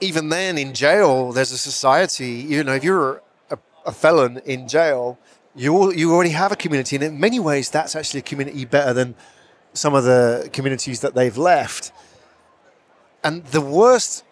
even 0.01 0.29
then 0.29 0.59
in 0.59 0.75
jail, 0.75 1.33
there's 1.33 1.53
a 1.53 1.59
society. 1.59 2.31
You 2.31 2.63
know, 2.63 2.75
if 2.75 2.85
you're 2.85 3.23
a, 3.51 3.59
a 3.87 3.93
felon 3.93 4.39
in 4.45 4.69
jail, 4.69 5.19
you 5.59 5.93
you 5.93 6.15
already 6.15 6.31
have 6.31 6.53
a 6.53 6.57
community, 6.57 6.97
and 6.97 7.05
in 7.05 7.21
many 7.21 7.41
ways, 7.41 7.69
that's 7.69 7.97
actually 7.97 8.21
a 8.21 8.23
community 8.23 8.65
better 8.65 8.93
than 8.93 9.15
some 9.73 9.95
of 9.95 10.05
the 10.05 10.49
communities 10.53 11.01
that 11.01 11.15
they've 11.15 11.37
left. 11.37 11.93
And 13.25 13.45
the 13.47 13.61
worst 13.61 14.25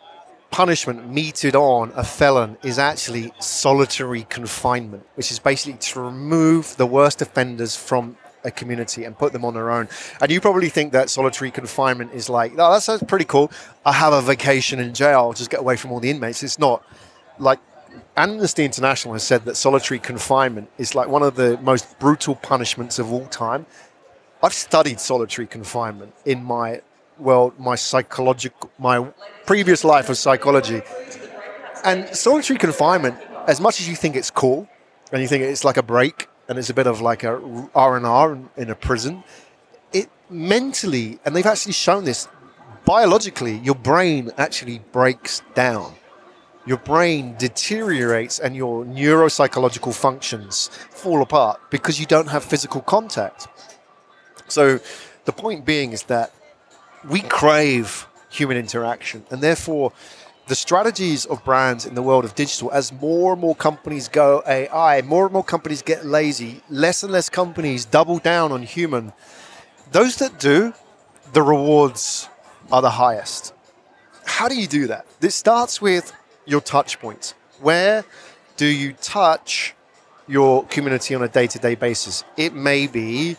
punishment 0.51 1.11
meted 1.13 1.57
on 1.57 1.93
a 1.97 2.05
felon 2.05 2.57
is 2.63 2.79
actually 2.79 3.33
solitary 3.41 4.23
confinement, 4.23 5.05
which 5.17 5.31
is 5.31 5.39
basically 5.39 5.79
to 5.79 6.01
remove 6.01 6.77
the 6.77 6.87
worst 6.87 7.21
offenders 7.21 7.77
from 7.77 8.17
a 8.45 8.51
community 8.51 9.05
and 9.05 9.19
put 9.19 9.33
them 9.33 9.45
on 9.45 9.55
their 9.55 9.71
own. 9.71 9.89
And 10.21 10.31
you 10.31 10.41
probably 10.41 10.69
think 10.69 10.93
that 10.93 11.11
solitary 11.11 11.51
confinement 11.51 12.13
is 12.15 12.31
like, 12.31 12.53
oh, 12.53 12.73
that 12.73 12.83
sounds 12.83 13.03
pretty 13.03 13.25
cool. 13.25 13.51
I 13.85 13.93
have 13.93 14.13
a 14.13 14.23
vacation 14.23 14.79
in 14.79 14.95
jail, 14.95 15.19
I'll 15.19 15.33
just 15.33 15.51
get 15.51 15.61
away 15.61 15.77
from 15.77 15.91
all 15.91 16.01
the 16.01 16.11
inmates. 16.11 16.43
It's 16.45 16.59
not 16.59 16.85
like 17.39 17.59
Amnesty 18.19 18.65
International 18.65 19.13
has 19.13 19.23
said 19.23 19.45
that 19.45 19.57
solitary 19.57 19.99
confinement 19.99 20.71
is 20.79 20.95
like 20.95 21.09
one 21.09 21.23
of 21.23 21.37
the 21.37 21.59
most 21.59 21.99
brutal 21.99 22.35
punishments 22.35 22.99
of 22.99 23.13
all 23.13 23.27
time. 23.27 23.67
I've 24.43 24.55
studied 24.55 25.01
solitary 25.01 25.47
confinement 25.47 26.15
in 26.25 26.43
my 26.43 26.81
well, 27.19 27.53
my 27.59 27.75
psychological, 27.75 28.71
my 28.79 29.07
previous 29.47 29.85
life 29.85 30.09
of 30.09 30.17
psychology, 30.17 30.83
and 31.85 32.09
solitary 32.15 32.59
confinement. 32.59 33.19
As 33.47 33.61
much 33.61 33.81
as 33.81 33.89
you 33.89 33.97
think 33.97 34.17
it's 34.17 34.31
cool, 34.31 34.69
and 35.13 35.21
you 35.21 35.29
think 35.29 35.43
it's 35.43 35.65
like 35.65 35.77
a 35.77 35.83
break, 35.83 36.29
and 36.49 36.59
it's 36.59 36.71
a 36.71 36.75
bit 36.75 36.87
of 36.87 37.01
like 37.03 37.23
a 37.23 37.69
R 37.75 37.97
and 37.97 38.07
R 38.07 38.39
in 38.57 38.71
a 38.71 38.75
prison, 38.75 39.25
it 39.93 40.09
mentally, 40.31 41.19
and 41.25 41.37
they've 41.37 41.47
actually 41.47 41.73
shown 41.73 42.05
this 42.05 42.29
biologically, 42.87 43.59
your 43.59 43.75
brain 43.75 44.31
actually 44.39 44.79
breaks 44.93 45.43
down 45.55 45.95
your 46.67 46.79
brain 46.79 47.37
deteriorates 47.39 48.39
and 48.41 48.57
your 48.57 48.85
neuropsychological 48.85 49.95
functions 49.95 50.69
fall 50.91 51.23
apart 51.23 51.61
because 51.71 51.99
you 52.01 52.07
don't 52.07 52.29
have 52.29 52.45
physical 52.45 52.81
contact. 52.81 53.47
So, 54.49 54.81
the 55.25 55.33
point 55.33 55.65
being 55.65 55.93
is 55.93 56.05
that 56.05 56.33
we 57.09 57.21
crave 57.21 58.07
human 58.29 58.57
interaction, 58.57 59.25
and 59.31 59.41
therefore, 59.41 59.93
the 60.49 60.55
strategies 60.55 61.25
of 61.25 61.45
brands 61.45 61.87
in 61.87 61.95
the 61.95 62.03
world 62.03 62.25
of 62.25 62.35
digital, 62.37 62.71
as 62.71 62.93
more 62.93 63.33
and 63.33 63.41
more 63.41 63.57
companies 63.57 64.09
go 64.09 64.43
AI, 64.47 65.03
more 65.03 65.25
and 65.25 65.33
more 65.33 65.43
companies 65.43 65.83
get 65.83 66.05
lazy, 66.07 66.63
less 66.71 67.03
and 67.03 67.13
less 67.13 67.29
companies 67.29 67.85
double 67.85 68.19
down 68.19 68.53
on 68.53 68.63
human. 68.63 69.13
Those 69.91 70.17
that 70.17 70.39
do, 70.39 70.73
the 71.33 71.43
rewards 71.43 72.29
are 72.71 72.83
the 72.83 72.91
highest. 72.91 73.53
How 74.25 74.49
do 74.49 74.55
you 74.55 74.69
do 74.69 74.87
that? 74.89 75.07
This 75.19 75.35
starts 75.35 75.81
with 75.81 76.13
your 76.47 76.61
touch 76.61 76.99
points. 77.01 77.35
Where 77.61 78.05
do 78.57 78.67
you 78.67 78.95
touch 78.95 79.75
your 80.27 80.65
community 80.67 81.15
on 81.15 81.23
a 81.23 81.29
day 81.29 81.47
to 81.47 81.59
day 81.59 81.75
basis? 81.75 82.25
It 82.37 82.55
may 82.55 82.87
be 82.87 83.37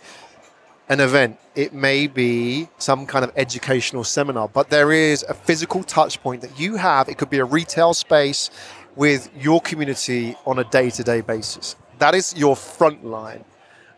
an 0.90 1.00
event, 1.00 1.38
it 1.56 1.74
may 1.74 2.08
be 2.08 2.70
some 2.78 3.06
kind 3.06 3.26
of 3.26 3.32
educational 3.36 4.04
seminar, 4.04 4.48
but 4.48 4.70
there 4.70 4.92
is 4.92 5.24
a 5.28 5.34
physical 5.34 5.84
touch 5.84 6.22
point 6.22 6.42
that 6.42 6.58
you 6.60 6.78
have. 6.78 7.10
It 7.10 7.18
could 7.18 7.30
be 7.30 7.40
a 7.40 7.46
retail 7.46 7.94
space 7.94 8.50
with 8.96 9.30
your 9.38 9.60
community 9.62 10.36
on 10.46 10.60
a 10.60 10.64
day 10.64 10.90
to 10.90 11.04
day 11.04 11.22
basis. 11.22 11.76
That 12.00 12.16
is 12.16 12.36
your 12.38 12.56
front 12.56 13.06
line. 13.06 13.44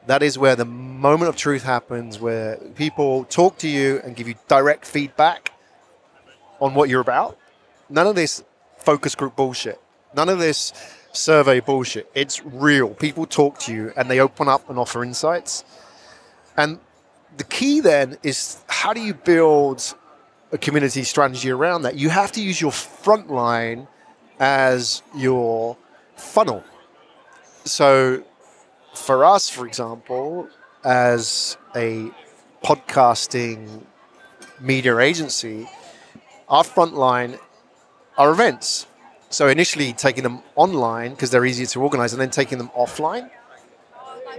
That 0.08 0.24
is 0.24 0.39
where 0.39 0.56
the 0.56 0.66
moment 0.66 1.30
of 1.30 1.36
truth 1.36 1.63
happens, 1.63 2.20
where 2.20 2.58
people 2.75 3.25
talk 3.25 3.58
to 3.60 3.68
you 3.68 4.01
and 4.04 4.16
give 4.16 4.28
you 4.28 4.36
direct 4.48 4.86
feedback 4.86 5.51
on 6.60 6.74
what 6.74 6.89
you're 6.89 7.01
about. 7.01 7.38
None 7.89 8.08
of 8.08 8.16
this 8.16 8.44
focus 8.89 9.13
group 9.13 9.36
bullshit. 9.36 9.79
None 10.15 10.29
of 10.29 10.39
this 10.39 10.74
survey 11.12 11.60
bullshit. 11.60 12.10
It's 12.15 12.43
real. 12.43 12.89
People 12.96 13.27
talk 13.27 13.60
to 13.60 13.72
you 13.72 13.93
and 13.96 14.10
they 14.10 14.19
open 14.19 14.48
up 14.48 14.67
and 14.67 14.79
offer 14.79 15.03
insights. 15.03 15.63
And 16.58 16.79
the 17.38 17.43
key 17.43 17.81
then 17.81 18.17
is 18.24 18.58
how 18.65 18.93
do 18.93 19.01
you 19.01 19.13
build 19.13 19.93
a 20.51 20.58
community 20.58 21.03
strategy 21.03 21.51
around 21.51 21.84
that? 21.84 22.00
You 22.00 22.10
have 22.10 22.31
to 22.31 22.41
use 22.41 22.60
your 22.60 22.72
front 22.72 23.29
line 23.29 23.88
as 24.39 25.03
your 25.15 25.77
funnel. 26.15 26.63
So 27.65 28.24
for 28.96 29.24
us, 29.24 29.51
for 29.51 29.67
example, 29.67 30.50
as 30.84 31.58
a 31.75 32.10
podcasting 32.63 33.84
media 34.60 34.98
agency, 34.98 35.69
our 36.48 36.63
front 36.63 36.96
line 36.96 37.38
are 38.20 38.32
events. 38.32 38.86
So 39.32 39.48
initially 39.48 39.94
taking 39.94 40.24
them 40.24 40.44
online 40.56 41.12
because 41.12 41.32
they're 41.32 41.46
easier 41.46 41.66
to 41.68 41.82
organize 41.82 42.14
and 42.14 42.22
then 42.22 42.30
taking 42.30 42.58
them 42.58 42.70
offline. 42.78 43.32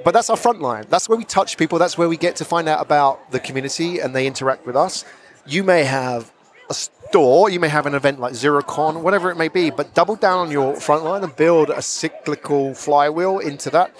But 0.04 0.12
that's 0.12 0.30
our 0.30 0.36
front 0.36 0.60
line. 0.60 0.84
That's 0.88 1.08
where 1.08 1.18
we 1.18 1.24
touch 1.24 1.56
people. 1.56 1.78
That's 1.78 1.96
where 1.98 2.08
we 2.08 2.16
get 2.16 2.36
to 2.36 2.44
find 2.44 2.68
out 2.68 2.80
about 2.80 3.30
the 3.32 3.40
community 3.40 3.98
and 3.98 4.14
they 4.14 4.26
interact 4.26 4.66
with 4.66 4.76
us. 4.76 5.04
You 5.46 5.64
may 5.64 5.84
have 5.84 6.30
a 6.68 6.74
store, 6.74 7.50
you 7.50 7.58
may 7.58 7.68
have 7.68 7.86
an 7.86 7.94
event 7.94 8.20
like 8.20 8.34
Xerocon, 8.34 9.02
whatever 9.02 9.30
it 9.30 9.36
may 9.36 9.48
be, 9.48 9.70
but 9.70 9.94
double 9.94 10.14
down 10.14 10.38
on 10.38 10.50
your 10.50 10.76
front 10.76 11.04
line 11.04 11.24
and 11.24 11.34
build 11.34 11.70
a 11.70 11.82
cyclical 11.82 12.74
flywheel 12.74 13.38
into 13.38 13.70
that 13.70 13.96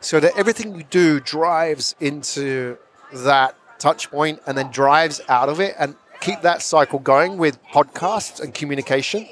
so 0.00 0.20
that 0.20 0.36
everything 0.38 0.74
you 0.76 0.84
do 0.84 1.20
drives 1.20 1.94
into 2.00 2.78
that 3.12 3.56
touch 3.78 4.10
point 4.10 4.40
and 4.46 4.56
then 4.56 4.70
drives 4.70 5.20
out 5.28 5.48
of 5.48 5.60
it 5.60 5.74
and 5.78 5.94
keep 6.20 6.42
that 6.42 6.62
cycle 6.62 6.98
going 6.98 7.38
with 7.38 7.62
podcasts 7.66 8.40
and 8.40 8.54
communication. 8.54 9.28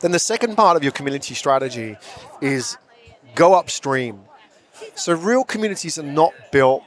Then 0.00 0.12
the 0.12 0.18
second 0.18 0.56
part 0.56 0.76
of 0.76 0.82
your 0.82 0.92
community 0.92 1.34
strategy 1.34 1.96
is 2.40 2.76
go 3.34 3.54
upstream. 3.54 4.20
So 4.94 5.14
real 5.14 5.44
communities 5.44 5.98
are 5.98 6.02
not 6.02 6.32
built 6.52 6.82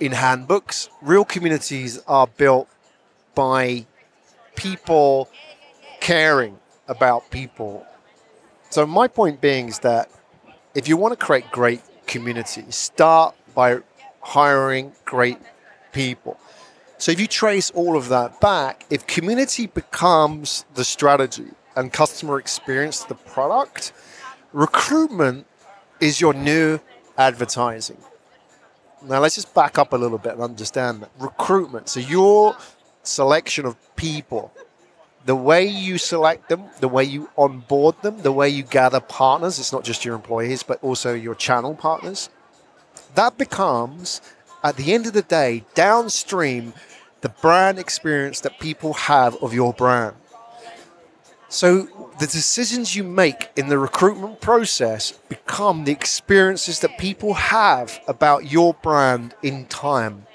in 0.00 0.12
handbooks. 0.12 0.88
Real 1.02 1.24
communities 1.24 2.00
are 2.06 2.26
built 2.26 2.68
by 3.34 3.86
people 4.54 5.28
caring 6.00 6.58
about 6.88 7.30
people. 7.30 7.86
So 8.70 8.86
my 8.86 9.08
point 9.08 9.40
being 9.40 9.68
is 9.68 9.80
that 9.80 10.10
if 10.74 10.88
you 10.88 10.96
want 10.96 11.18
to 11.18 11.24
create 11.24 11.50
great 11.50 11.82
communities, 12.06 12.76
start 12.76 13.34
by 13.54 13.78
hiring 14.20 14.92
great 15.04 15.38
people. 15.92 16.38
So 16.98 17.12
if 17.12 17.20
you 17.20 17.26
trace 17.26 17.70
all 17.70 17.96
of 17.96 18.08
that 18.08 18.40
back, 18.40 18.86
if 18.88 19.06
community 19.06 19.66
becomes 19.66 20.64
the 20.74 20.84
strategy 20.84 21.48
and 21.76 21.92
customer 21.92 22.38
experience 22.38 23.04
the 23.04 23.14
product, 23.14 23.92
recruitment 24.52 25.46
is 26.00 26.20
your 26.20 26.32
new 26.32 26.80
advertising. 27.18 27.98
Now 29.02 29.20
let's 29.20 29.34
just 29.34 29.54
back 29.54 29.78
up 29.78 29.92
a 29.92 29.96
little 29.96 30.18
bit 30.18 30.32
and 30.32 30.42
understand 30.42 31.02
that. 31.02 31.10
Recruitment, 31.18 31.88
so 31.88 32.00
your 32.00 32.56
selection 33.02 33.66
of 33.66 33.76
people, 33.96 34.52
the 35.26 35.36
way 35.36 35.66
you 35.66 35.98
select 35.98 36.48
them, 36.48 36.64
the 36.80 36.88
way 36.88 37.04
you 37.04 37.28
onboard 37.36 38.00
them, 38.02 38.22
the 38.22 38.32
way 38.32 38.48
you 38.48 38.62
gather 38.62 39.00
partners, 39.00 39.58
it's 39.58 39.72
not 39.72 39.84
just 39.84 40.04
your 40.04 40.14
employees, 40.14 40.62
but 40.62 40.82
also 40.82 41.12
your 41.12 41.34
channel 41.34 41.74
partners, 41.74 42.30
that 43.14 43.36
becomes 43.36 44.22
at 44.66 44.76
the 44.76 44.92
end 44.92 45.06
of 45.06 45.12
the 45.12 45.22
day, 45.22 45.64
downstream, 45.74 46.74
the 47.20 47.28
brand 47.28 47.78
experience 47.78 48.40
that 48.40 48.58
people 48.58 48.94
have 48.94 49.36
of 49.36 49.54
your 49.54 49.72
brand. 49.72 50.16
So 51.48 52.10
the 52.18 52.26
decisions 52.26 52.96
you 52.96 53.04
make 53.04 53.48
in 53.54 53.68
the 53.68 53.78
recruitment 53.78 54.40
process 54.40 55.12
become 55.28 55.84
the 55.84 55.92
experiences 55.92 56.80
that 56.80 56.98
people 56.98 57.34
have 57.34 58.00
about 58.08 58.50
your 58.50 58.74
brand 58.74 59.36
in 59.40 59.66
time. 59.66 60.26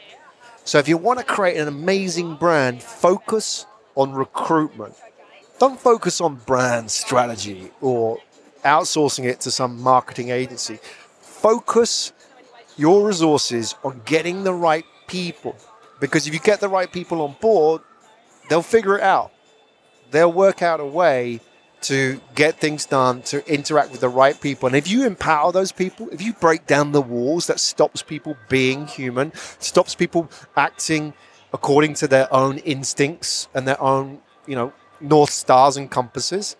So 0.63 0.77
if 0.77 0.87
you 0.87 0.95
want 0.95 1.19
to 1.19 1.25
create 1.25 1.57
an 1.57 1.67
amazing 1.67 2.35
brand, 2.35 2.81
focus 2.81 3.65
on 3.95 4.13
recruitment. 4.13 4.95
Don't 5.59 5.77
focus 5.77 6.21
on 6.21 6.35
brand 6.35 6.89
strategy 6.89 7.69
or 7.81 8.19
outsourcing 8.63 9.25
it 9.25 9.41
to 9.41 9.51
some 9.51 9.81
marketing 9.81 10.29
agency. 10.29 10.79
Focus 11.19 12.13
your 12.77 13.05
resources 13.05 13.75
on 13.83 14.01
getting 14.05 14.43
the 14.43 14.53
right 14.53 14.85
people. 15.07 15.55
Because 15.99 16.27
if 16.27 16.33
you 16.33 16.39
get 16.39 16.59
the 16.59 16.69
right 16.69 16.91
people 16.91 17.21
on 17.21 17.35
board, 17.39 17.81
they'll 18.49 18.61
figure 18.61 18.97
it 18.97 19.03
out. 19.03 19.31
They'll 20.11 20.31
work 20.31 20.61
out 20.61 20.79
a 20.79 20.85
way 20.85 21.39
to 21.81 22.21
get 22.35 22.59
things 22.59 22.85
done, 22.85 23.21
to 23.23 23.47
interact 23.51 23.91
with 23.91 24.01
the 24.01 24.09
right 24.09 24.39
people. 24.39 24.67
And 24.67 24.75
if 24.75 24.87
you 24.87 25.05
empower 25.05 25.51
those 25.51 25.71
people, 25.71 26.09
if 26.11 26.21
you 26.21 26.33
break 26.33 26.67
down 26.67 26.91
the 26.91 27.01
walls 27.01 27.47
that 27.47 27.59
stops 27.59 28.03
people 28.03 28.37
being 28.49 28.87
human, 28.87 29.33
stops 29.59 29.95
people 29.95 30.29
acting 30.55 31.13
according 31.53 31.95
to 31.95 32.07
their 32.07 32.31
own 32.33 32.59
instincts 32.59 33.47
and 33.53 33.67
their 33.67 33.81
own, 33.81 34.21
you 34.47 34.55
know, 34.55 34.73
north 34.99 35.31
stars 35.31 35.75
and 35.75 35.89
compasses, 35.89 36.55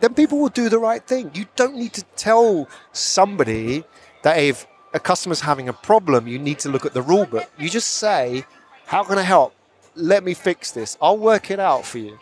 then 0.00 0.14
people 0.14 0.38
will 0.38 0.48
do 0.48 0.68
the 0.68 0.78
right 0.78 1.06
thing. 1.06 1.30
You 1.34 1.46
don't 1.56 1.76
need 1.76 1.92
to 1.94 2.02
tell 2.16 2.68
somebody 2.92 3.84
that 4.22 4.38
if 4.38 4.66
a 4.92 5.00
customer's 5.00 5.40
having 5.40 5.68
a 5.68 5.72
problem, 5.72 6.26
you 6.26 6.38
need 6.38 6.58
to 6.60 6.68
look 6.68 6.86
at 6.86 6.94
the 6.94 7.02
rule 7.02 7.26
book. 7.26 7.50
You 7.58 7.68
just 7.68 7.90
say, 7.90 8.44
How 8.86 9.04
can 9.04 9.18
I 9.18 9.22
help? 9.22 9.54
Let 9.94 10.24
me 10.24 10.34
fix 10.34 10.70
this. 10.70 10.96
I'll 11.02 11.18
work 11.18 11.50
it 11.50 11.60
out 11.60 11.84
for 11.84 11.98
you. 11.98 12.18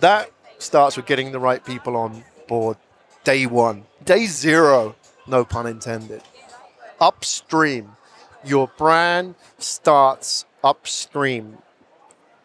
That 0.00 0.30
starts 0.58 0.96
with 0.96 1.06
getting 1.06 1.32
the 1.32 1.38
right 1.38 1.64
people 1.64 1.96
on 1.96 2.24
board 2.46 2.76
day 3.24 3.46
one. 3.46 3.84
Day 4.04 4.26
zero, 4.26 4.96
no 5.26 5.44
pun 5.44 5.66
intended. 5.66 6.22
Upstream. 7.00 7.96
Your 8.44 8.68
brand 8.78 9.34
starts 9.58 10.46
upstream. 10.62 11.58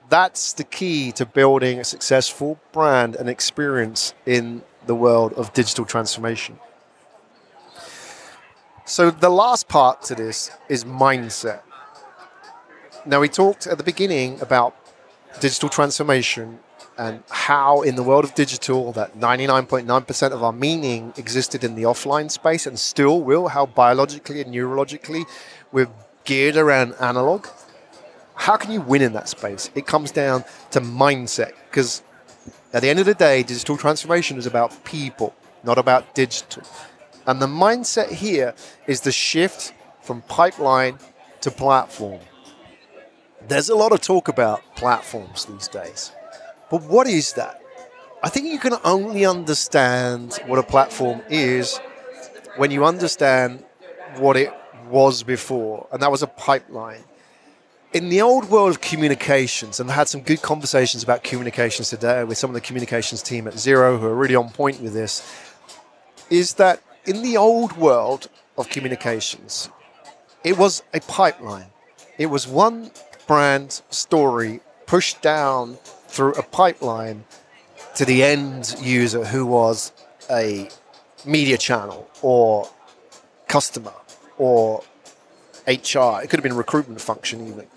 That's 0.10 0.54
the 0.54 0.64
key 0.64 1.12
to 1.14 1.26
building 1.26 1.80
a 1.80 1.84
successful 1.84 2.60
brand 2.72 3.16
and 3.16 3.30
experience 3.30 4.14
in 4.26 4.64
the 4.86 4.96
world 4.96 5.34
of 5.34 5.54
digital 5.54 5.86
transformation. 5.86 6.60
So 8.86 9.12
the 9.12 9.30
last 9.30 9.70
part 9.70 10.02
to 10.04 10.16
this 10.16 10.52
is 10.68 10.84
mindset. 10.84 11.62
Now 13.06 13.22
we 13.22 13.30
talked 13.30 13.66
at 13.66 13.78
the 13.78 13.84
beginning 13.84 14.42
about 14.42 14.76
digital 15.40 15.70
transformation 15.70 16.60
and 16.98 17.24
how 17.30 17.82
in 17.82 17.96
the 17.96 18.04
world 18.04 18.26
of 18.26 18.36
digital 18.36 18.92
that 18.92 19.18
99.9% 19.18 20.32
of 20.32 20.44
our 20.44 20.52
meaning 20.52 21.14
existed 21.16 21.64
in 21.64 21.76
the 21.76 21.84
offline 21.84 22.30
space 22.30 22.68
and 22.68 22.78
still 22.78 23.22
will 23.22 23.48
how 23.48 23.66
biologically 23.66 24.42
and 24.42 24.54
neurologically 24.54 25.24
we're 25.72 25.90
geared 26.26 26.58
around 26.58 26.94
analog. 27.00 27.48
How 28.36 28.58
can 28.58 28.70
you 28.72 28.82
win 28.82 29.02
in 29.02 29.14
that 29.14 29.30
space? 29.30 29.72
It 29.76 29.88
comes 29.88 30.12
down 30.12 30.44
to 30.72 30.82
mindset 30.82 31.54
because 31.70 32.04
at 32.74 32.82
the 32.82 32.90
end 32.90 33.00
of 33.00 33.06
the 33.06 33.16
day 33.16 33.44
digital 33.44 33.78
transformation 33.78 34.38
is 34.38 34.46
about 34.46 34.84
people 34.84 35.34
not 35.64 35.78
about 35.78 36.14
digital 36.14 36.64
and 37.26 37.42
the 37.42 37.48
mindset 37.48 38.10
here 38.10 38.54
is 38.88 39.02
the 39.02 39.12
shift 39.12 39.74
from 40.02 40.22
pipeline 40.24 40.98
to 41.42 41.52
platform 41.52 42.20
there's 43.48 43.70
a 43.70 43.76
lot 43.76 43.92
of 43.92 44.02
talk 44.02 44.28
about 44.28 44.62
platforms 44.76 45.46
these 45.46 45.68
days 45.68 46.12
but 46.74 46.86
what 46.86 47.06
is 47.06 47.34
that? 47.34 47.62
I 48.24 48.30
think 48.30 48.48
you 48.48 48.58
can 48.58 48.74
only 48.84 49.28
understand 49.28 50.40
what 50.48 50.58
a 50.58 50.64
platform 50.64 51.22
is 51.30 51.78
when 52.58 52.72
you 52.72 52.84
understand 52.84 53.64
what 54.18 54.38
it 54.38 54.52
was 54.90 55.22
before, 55.22 55.88
and 55.92 56.02
that 56.02 56.10
was 56.10 56.24
a 56.24 56.28
pipeline. 56.28 57.04
In 57.94 58.10
the 58.10 58.24
old 58.24 58.50
world 58.50 58.72
of 58.72 58.82
communications, 58.82 59.80
and 59.80 59.92
I 59.92 59.94
had 59.94 60.08
some 60.08 60.22
good 60.22 60.42
conversations 60.42 61.04
about 61.04 61.24
communications 61.24 61.92
today 61.92 62.24
with 62.24 62.40
some 62.40 62.50
of 62.50 62.56
the 62.56 62.62
communications 62.62 63.22
team 63.22 63.48
at 63.48 63.54
Xero 63.54 64.00
who 64.00 64.08
are 64.08 64.16
really 64.16 64.36
on 64.36 64.50
point 64.50 64.82
with 64.82 64.94
this, 64.94 65.22
is 66.32 66.56
that 66.56 66.82
in 67.06 67.22
the 67.22 67.38
old 67.38 67.78
world 67.78 68.30
of 68.58 68.70
communications, 68.70 69.70
it 70.44 70.58
was 70.58 70.84
a 70.94 71.00
pipeline. 71.02 71.68
It 72.18 72.28
was 72.28 72.48
one 72.48 72.92
brand 73.28 73.82
story 73.90 74.62
pushed 74.86 75.22
down 75.22 75.78
through 76.08 76.34
a 76.34 76.44
pipeline 76.44 77.26
to 77.96 78.06
the 78.06 78.24
end 78.24 78.76
user 78.82 79.26
who 79.26 79.46
was 79.46 79.92
a 80.30 80.70
media 81.26 81.58
channel 81.58 82.10
or 82.22 82.70
customer 83.48 83.94
or 84.38 84.84
HR. 85.68 86.22
It 86.22 86.30
could 86.30 86.40
have 86.40 86.44
been 86.44 86.56
recruitment 86.56 87.02
function 87.02 87.48
even. 87.48 87.68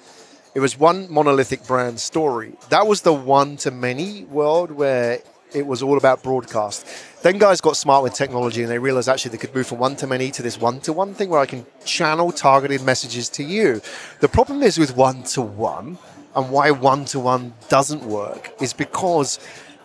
It 0.54 0.60
was 0.60 0.78
one 0.78 1.12
monolithic 1.12 1.66
brand 1.66 2.00
story. 2.00 2.54
That 2.70 2.86
was 2.86 3.02
the 3.02 3.12
one 3.12 3.58
to 3.58 3.70
many 3.70 4.24
world 4.24 4.70
where 4.70 5.20
it 5.56 5.66
was 5.66 5.82
all 5.82 5.96
about 5.96 6.22
broadcast. 6.22 6.86
Then 7.22 7.38
guys 7.38 7.60
got 7.60 7.76
smart 7.76 8.02
with 8.02 8.12
technology 8.12 8.62
and 8.62 8.70
they 8.70 8.78
realized 8.78 9.08
actually 9.08 9.30
they 9.30 9.38
could 9.38 9.54
move 9.54 9.66
from 9.66 9.78
one 9.78 9.96
to 9.96 10.06
many 10.06 10.30
to 10.32 10.42
this 10.42 10.60
one 10.60 10.80
to 10.80 10.92
one 10.92 11.14
thing 11.14 11.30
where 11.30 11.40
I 11.40 11.46
can 11.46 11.64
channel 11.84 12.30
targeted 12.30 12.82
messages 12.82 13.28
to 13.30 13.42
you. 13.42 13.80
The 14.20 14.28
problem 14.28 14.62
is 14.62 14.78
with 14.78 14.96
one 14.96 15.22
to 15.34 15.40
one 15.40 15.98
and 16.34 16.50
why 16.50 16.70
one 16.70 17.06
to 17.06 17.18
one 17.18 17.54
doesn't 17.68 18.02
work 18.02 18.52
is 18.60 18.74
because 18.74 19.40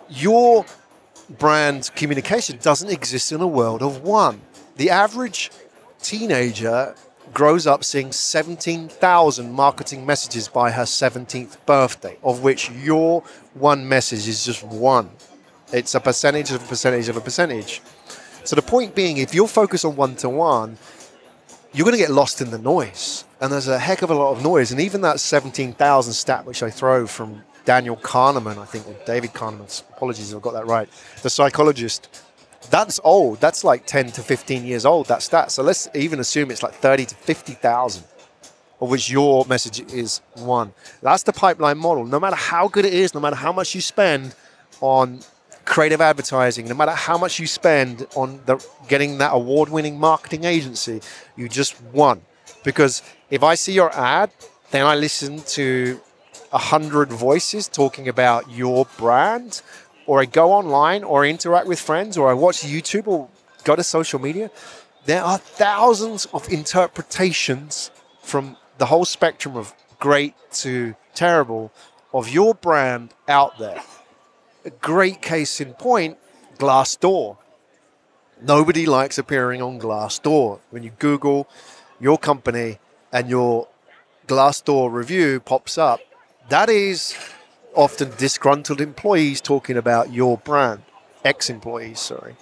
your 0.09 0.65
brand 1.39 1.89
communication 1.95 2.59
doesn't 2.61 2.89
exist 2.89 3.31
in 3.31 3.39
a 3.39 3.47
world 3.47 3.81
of 3.81 4.01
one. 4.01 4.41
The 4.75 4.89
average 4.89 5.51
teenager 6.01 6.95
grows 7.33 7.65
up 7.65 7.83
seeing 7.83 8.11
17,000 8.11 9.51
marketing 9.51 10.05
messages 10.05 10.47
by 10.47 10.71
her 10.71 10.83
17th 10.83 11.65
birthday, 11.65 12.17
of 12.23 12.43
which 12.43 12.69
your 12.71 13.21
one 13.53 13.87
message 13.87 14.27
is 14.27 14.45
just 14.45 14.63
one. 14.63 15.09
It's 15.73 15.95
a 15.95 15.99
percentage 15.99 16.51
of 16.51 16.63
a 16.63 16.67
percentage 16.67 17.07
of 17.07 17.17
a 17.17 17.21
percentage. 17.21 17.81
So 18.43 18.55
the 18.55 18.61
point 18.61 18.95
being, 18.95 19.17
if 19.17 19.33
you're 19.33 19.47
focused 19.47 19.85
on 19.85 19.95
one 19.95 20.15
to 20.17 20.29
one, 20.29 20.77
you're 21.73 21.85
going 21.85 21.97
to 21.97 22.01
get 22.01 22.11
lost 22.11 22.41
in 22.41 22.51
the 22.51 22.57
noise 22.57 23.23
and 23.39 23.51
there's 23.51 23.67
a 23.67 23.79
heck 23.79 24.01
of 24.01 24.09
a 24.09 24.13
lot 24.13 24.35
of 24.35 24.43
noise. 24.43 24.71
And 24.71 24.81
even 24.81 25.01
that 25.01 25.19
17,000 25.19 26.13
stat, 26.13 26.45
which 26.45 26.61
I 26.61 26.69
throw 26.69 27.07
from 27.07 27.43
Daniel 27.63 27.95
Kahneman, 27.95 28.57
I 28.57 28.65
think, 28.65 28.87
or 28.87 28.95
David 29.05 29.31
Kahneman, 29.33 29.83
apologies 29.89 30.31
if 30.31 30.37
I 30.37 30.41
got 30.41 30.53
that 30.53 30.67
right, 30.67 30.89
the 31.21 31.29
psychologist, 31.29 32.23
that's 32.69 32.99
old. 33.03 33.39
That's 33.39 33.63
like 33.63 33.85
10 33.85 34.07
to 34.11 34.21
15 34.21 34.65
years 34.65 34.85
old, 34.85 35.07
that 35.07 35.21
stat. 35.23 35.51
So 35.51 35.63
let's 35.63 35.89
even 35.95 36.19
assume 36.19 36.51
it's 36.51 36.63
like 36.63 36.73
30 36.73 37.05
to 37.05 37.15
50,000, 37.15 38.03
of 38.81 38.89
which 38.89 39.09
your 39.09 39.45
message 39.45 39.79
is 39.93 40.21
one. 40.35 40.73
That's 41.01 41.23
the 41.23 41.33
pipeline 41.33 41.77
model. 41.77 42.05
No 42.05 42.19
matter 42.19 42.35
how 42.35 42.67
good 42.67 42.85
it 42.85 42.93
is, 42.93 43.13
no 43.13 43.19
matter 43.19 43.37
how 43.37 43.51
much 43.51 43.73
you 43.73 43.81
spend 43.81 44.35
on 44.81 45.21
creative 45.71 46.01
advertising, 46.01 46.67
no 46.67 46.75
matter 46.75 46.91
how 46.91 47.17
much 47.17 47.39
you 47.39 47.47
spend 47.47 48.05
on 48.17 48.41
the, 48.45 48.57
getting 48.89 49.19
that 49.19 49.31
award 49.33 49.69
winning 49.69 49.97
marketing 49.97 50.43
agency, 50.43 50.99
you 51.37 51.47
just 51.47 51.81
won. 51.93 52.19
Because 52.65 53.01
if 53.29 53.41
I 53.41 53.55
see 53.55 53.71
your 53.71 53.89
ad, 53.95 54.31
then 54.71 54.85
I 54.85 54.95
listen 54.95 55.39
to 55.59 56.01
a 56.51 56.57
hundred 56.57 57.09
voices 57.09 57.69
talking 57.69 58.09
about 58.09 58.51
your 58.51 58.85
brand, 58.97 59.61
or 60.05 60.19
I 60.19 60.25
go 60.25 60.51
online 60.51 61.05
or 61.05 61.25
interact 61.25 61.67
with 61.67 61.79
friends, 61.79 62.17
or 62.17 62.29
I 62.29 62.33
watch 62.33 62.63
YouTube 62.63 63.07
or 63.07 63.29
go 63.63 63.77
to 63.77 63.83
social 63.83 64.19
media. 64.19 64.51
There 65.05 65.23
are 65.23 65.37
thousands 65.37 66.25
of 66.33 66.51
interpretations 66.51 67.91
from 68.21 68.57
the 68.77 68.87
whole 68.87 69.05
spectrum 69.05 69.55
of 69.55 69.73
great 70.01 70.35
to 70.63 70.95
terrible 71.15 71.71
of 72.13 72.27
your 72.27 72.53
brand 72.53 73.13
out 73.29 73.57
there. 73.57 73.81
A 74.63 74.69
great 74.69 75.21
case 75.21 75.59
in 75.59 75.73
point, 75.73 76.17
Glassdoor. 76.57 77.37
Nobody 78.41 78.85
likes 78.85 79.17
appearing 79.17 79.61
on 79.61 79.79
Glassdoor. 79.79 80.59
When 80.69 80.83
you 80.83 80.91
Google 80.99 81.47
your 81.99 82.17
company, 82.17 82.79
and 83.11 83.29
your 83.29 83.67
Glassdoor 84.27 84.91
review 84.91 85.39
pops 85.39 85.77
up, 85.77 85.99
that 86.49 86.69
is 86.69 87.15
often 87.75 88.11
disgruntled 88.17 88.81
employees 88.81 89.41
talking 89.41 89.77
about 89.77 90.13
your 90.13 90.37
brand, 90.37 90.83
ex 91.25 91.49
employees, 91.49 91.99
sorry. 91.99 92.35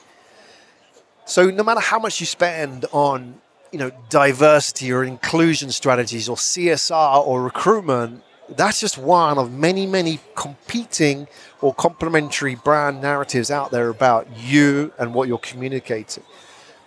So 1.26 1.50
no 1.50 1.64
matter 1.64 1.80
how 1.80 2.00
much 2.00 2.20
you 2.20 2.26
spend 2.26 2.86
on 2.92 3.42
you 3.72 3.80
know 3.80 3.92
diversity 4.10 4.92
or 4.92 5.04
inclusion 5.04 5.72
strategies 5.72 6.28
or 6.28 6.36
CSR 6.36 7.26
or 7.26 7.44
recruitment, 7.44 8.24
that's 8.56 8.80
just 8.80 8.98
one 8.98 9.38
of 9.38 9.52
many, 9.52 9.86
many 9.86 10.20
competing 10.36 11.28
or 11.62 11.74
complementary 11.74 12.56
brand 12.56 13.02
narratives 13.02 13.52
out 13.52 13.72
there 13.72 13.90
about 13.90 14.28
you 14.38 14.92
and 14.98 15.14
what 15.14 15.28
you're 15.28 15.38
communicating. 15.38 16.24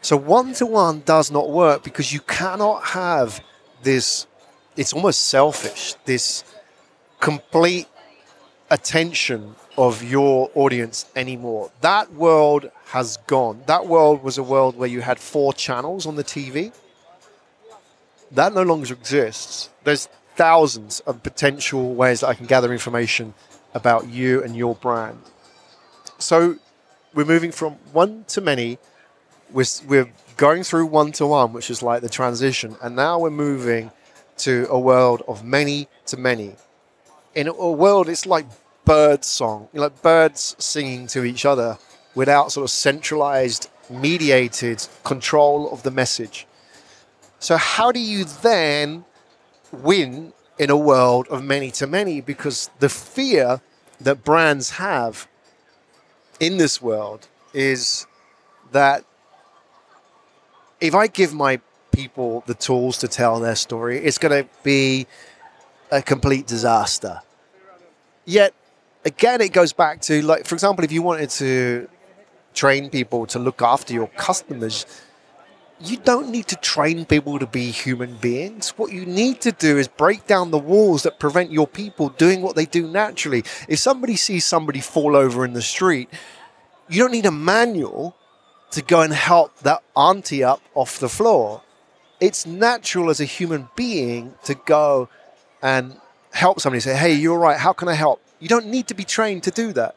So 0.01 0.16
one 0.16 0.53
to 0.55 0.66
one 0.66 1.01
does 1.01 1.31
not 1.31 1.51
work 1.51 1.85
because 1.85 2.12
you 2.12 2.20
cannot 2.20 2.85
have 2.85 3.40
this 3.83 4.27
it's 4.75 4.92
almost 4.94 5.25
selfish 5.25 5.94
this 6.07 6.44
complete 7.20 7.87
attention 8.70 9.55
of 9.77 10.03
your 10.03 10.51
audience 10.55 11.07
anymore. 11.14 11.70
That 11.83 12.12
world 12.14 12.70
has 12.87 13.18
gone. 13.27 13.62
That 13.66 13.87
world 13.87 14.22
was 14.22 14.38
a 14.38 14.42
world 14.42 14.77
where 14.77 14.88
you 14.88 15.03
had 15.03 15.18
four 15.18 15.53
channels 15.53 16.07
on 16.07 16.16
the 16.16 16.25
tv 16.25 16.72
that 18.33 18.55
no 18.55 18.62
longer 18.62 18.92
exists. 18.94 19.68
There's 19.85 20.09
thousands 20.43 21.01
of 21.09 21.23
potential 21.23 21.85
ways 21.95 22.21
that 22.21 22.29
i 22.33 22.35
can 22.35 22.47
gather 22.55 22.71
information 22.73 23.35
about 23.75 24.03
you 24.09 24.43
and 24.45 24.57
your 24.63 24.75
brand 24.87 25.23
so 26.19 26.37
we're 27.15 27.33
moving 27.35 27.53
from 27.53 27.73
one 27.93 28.25
to 28.35 28.41
many 28.41 28.79
we're, 29.53 29.67
we're 29.87 30.11
going 30.37 30.63
through 30.63 30.87
one 30.87 31.13
to 31.13 31.27
one, 31.27 31.53
which 31.53 31.71
is 31.71 31.83
like 31.83 32.03
the 32.03 32.09
transition, 32.09 32.77
and 32.83 32.97
now 32.97 33.19
we're 33.19 33.31
moving 33.31 33.91
to 34.39 34.67
a 34.71 34.79
world 34.79 35.23
of 35.29 35.45
many 35.45 35.89
to 36.07 36.17
many. 36.17 36.57
In 37.35 37.49
a 37.49 37.71
world, 37.71 38.09
it's 38.09 38.27
like 38.27 38.47
bird 38.85 39.25
song, 39.25 39.69
like 39.73 40.03
birds 40.03 40.57
singing 40.59 41.07
to 41.09 41.25
each 41.25 41.45
other 41.45 41.79
without 42.15 42.53
sort 42.53 42.65
of 42.65 42.71
centralized, 42.71 43.71
mediated 43.89 44.87
control 45.05 45.71
of 45.71 45.83
the 45.83 45.91
message. 45.91 46.47
So, 47.39 47.57
how 47.57 47.93
do 47.93 48.01
you 48.01 48.25
then 48.25 49.05
win 49.73 50.33
in 50.59 50.71
a 50.71 50.77
world 50.77 51.27
of 51.29 51.43
many 51.43 51.71
to 51.73 51.87
many? 51.87 52.21
Because 52.21 52.71
the 52.79 52.89
fear 52.89 53.61
that 54.01 54.25
brands 54.25 54.71
have 54.71 55.29
in 56.41 56.59
this 56.59 56.83
world 56.83 57.29
is 57.55 58.07
that 58.73 59.05
if 60.81 60.95
I 60.95 61.07
give 61.07 61.33
my 61.33 61.61
people 61.93 62.43
the 62.47 62.55
tools 62.55 62.99
to 62.99 63.09
tell 63.09 63.39
their 63.39 63.55
story, 63.55 63.99
it's 63.99 64.19
going 64.19 64.45
to 64.45 64.49
be 64.63 65.07
a 65.91 66.03
complete 66.03 66.47
disaster. 66.47 67.21
Yet, 68.25 68.55
again, 69.05 69.41
it 69.41 69.53
goes 69.53 69.73
back 69.73 70.01
to 70.03 70.23
like, 70.23 70.47
for 70.47 70.55
example, 70.55 70.85
if 70.85 70.91
you 70.91 71.03
wanted 71.03 71.31
to 71.31 71.89
train 72.55 72.91
people 72.91 73.27
to 73.27 73.39
look 73.39 73.63
after 73.63 73.93
your 73.93 74.09
customers, 74.09 74.87
you 75.85 75.97
don't 75.97 76.31
need 76.31 76.47
to 76.49 76.57
train 76.57 77.05
people 77.05 77.38
to 77.38 77.47
be 77.47 77.71
human 77.71 78.16
beings. 78.16 78.71
What 78.77 78.92
you 78.92 79.05
need 79.05 79.40
to 79.42 79.53
do 79.53 79.79
is 79.79 79.88
break 79.88 80.27
down 80.27 80.51
the 80.51 80.59
walls 80.59 81.03
that 81.03 81.18
prevent 81.18 81.51
your 81.51 81.66
people 81.66 82.11
doing 82.11 82.40
what 82.40 82.55
they 82.55 82.66
do 82.66 82.87
naturally. 82.87 83.45
If 83.68 83.79
somebody 83.79 84.16
sees 84.16 84.45
somebody 84.45 84.81
fall 84.81 85.16
over 85.16 85.45
in 85.45 85.55
the 85.55 85.62
street, 85.62 86.09
you 86.88 87.01
don't 87.01 87.12
need 87.12 87.27
a 87.27 87.33
manual 87.33 88.16
to 88.71 88.83
go 88.83 89.03
and 89.03 89.12
help 89.12 89.59
that 89.61 89.83
auntie 89.97 90.45
up 90.45 90.62
off 90.75 90.99
the 90.99 91.09
floor. 91.09 91.62
It's 92.21 92.47
natural 92.47 93.11
as 93.11 93.21
a 93.21 93.25
human 93.25 93.68
being 93.75 94.35
to 94.45 94.55
go 94.55 95.09
and 95.61 95.97
help 96.33 96.61
somebody 96.61 96.81
say, 96.81 96.97
Hey, 96.97 97.14
you're 97.14 97.38
right. 97.38 97.59
How 97.59 97.73
can 97.73 97.88
I 97.88 97.95
help? 97.95 98.23
You 98.38 98.49
don't 98.49 98.66
need 98.66 98.88
to 98.88 98.95
be 98.95 99.05
trained 99.05 99.42
to 99.45 99.51
do 99.51 99.73
that. 99.73 99.97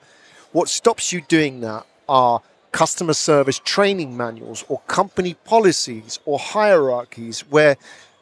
What 0.51 0.69
stops 0.69 1.11
you 1.11 1.21
doing 1.21 1.61
that 1.61 1.85
are 2.09 2.41
customer 2.75 3.13
service 3.13 3.57
training 3.57 4.17
manuals 4.17 4.65
or 4.67 4.81
company 4.81 5.33
policies 5.45 6.19
or 6.25 6.37
hierarchies 6.37 7.39
where 7.49 7.77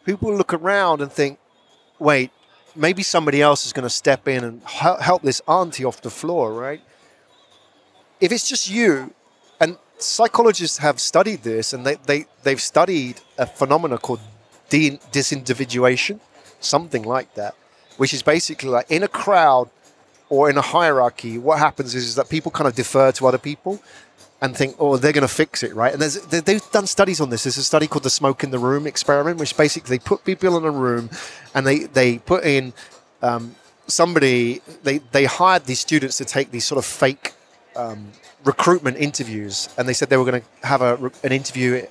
people 0.05 0.31
look 0.31 0.53
around 0.53 1.01
and 1.01 1.11
think, 1.11 1.39
wait, 1.97 2.29
maybe 2.75 3.01
somebody 3.01 3.41
else 3.41 3.65
is 3.65 3.73
going 3.73 3.89
to 3.91 3.95
step 4.03 4.27
in 4.27 4.43
and 4.43 4.61
help 5.07 5.23
this 5.23 5.41
auntie 5.47 5.83
off 5.83 6.03
the 6.03 6.11
floor, 6.11 6.53
right? 6.53 6.81
If 8.21 8.31
it's 8.31 8.47
just 8.47 8.69
you, 8.69 9.11
and 9.59 9.75
psychologists 9.97 10.77
have 10.77 10.99
studied 10.99 11.41
this 11.41 11.73
and 11.73 11.83
they, 11.83 11.95
they, 12.05 12.27
they've 12.43 12.61
studied 12.61 13.21
a 13.39 13.47
phenomenon 13.47 13.97
called 13.97 14.19
de- 14.69 14.99
disindividuation, 15.11 16.19
something 16.59 17.01
like 17.01 17.33
that, 17.33 17.55
which 17.97 18.13
is 18.13 18.21
basically 18.21 18.69
like 18.69 18.91
in 18.91 19.01
a 19.01 19.07
crowd 19.07 19.71
or 20.29 20.47
in 20.47 20.59
a 20.59 20.61
hierarchy, 20.61 21.39
what 21.39 21.57
happens 21.57 21.95
is, 21.95 22.05
is 22.05 22.15
that 22.15 22.29
people 22.29 22.51
kind 22.51 22.67
of 22.67 22.75
defer 22.75 23.11
to 23.13 23.25
other 23.25 23.39
people 23.39 23.81
and 24.43 24.57
think, 24.57 24.75
oh, 24.77 24.97
they're 24.97 25.13
going 25.13 25.21
to 25.21 25.33
fix 25.33 25.63
it, 25.63 25.73
right? 25.73 25.93
And 25.93 26.01
there's, 26.01 26.19
they've 26.25 26.71
done 26.71 26.85
studies 26.85 27.21
on 27.21 27.29
this. 27.29 27.45
There's 27.45 27.57
a 27.57 27.63
study 27.63 27.87
called 27.87 28.03
the 28.03 28.09
smoke 28.09 28.43
in 28.43 28.51
the 28.51 28.59
room 28.59 28.85
experiment, 28.85 29.39
which 29.39 29.55
basically 29.55 29.97
they 29.97 30.03
put 30.03 30.25
people 30.25 30.57
in 30.57 30.65
a 30.65 30.69
room 30.69 31.09
and 31.55 31.65
they, 31.65 31.85
they 31.85 32.17
put 32.17 32.43
in 32.43 32.73
um, 33.21 33.55
somebody, 33.87 34.61
they, 34.83 34.97
they 34.97 35.23
hired 35.23 35.63
these 35.63 35.79
students 35.79 36.17
to 36.17 36.25
take 36.25 36.51
these 36.51 36.65
sort 36.65 36.77
of 36.77 36.83
fake 36.83 37.31
um, 37.77 38.11
recruitment 38.43 38.97
interviews. 38.97 39.69
And 39.77 39.87
they 39.87 39.93
said 39.93 40.09
they 40.09 40.17
were 40.17 40.29
going 40.29 40.41
to 40.41 40.67
have 40.67 40.81
a, 40.81 41.09
an 41.23 41.31
interview. 41.31 41.87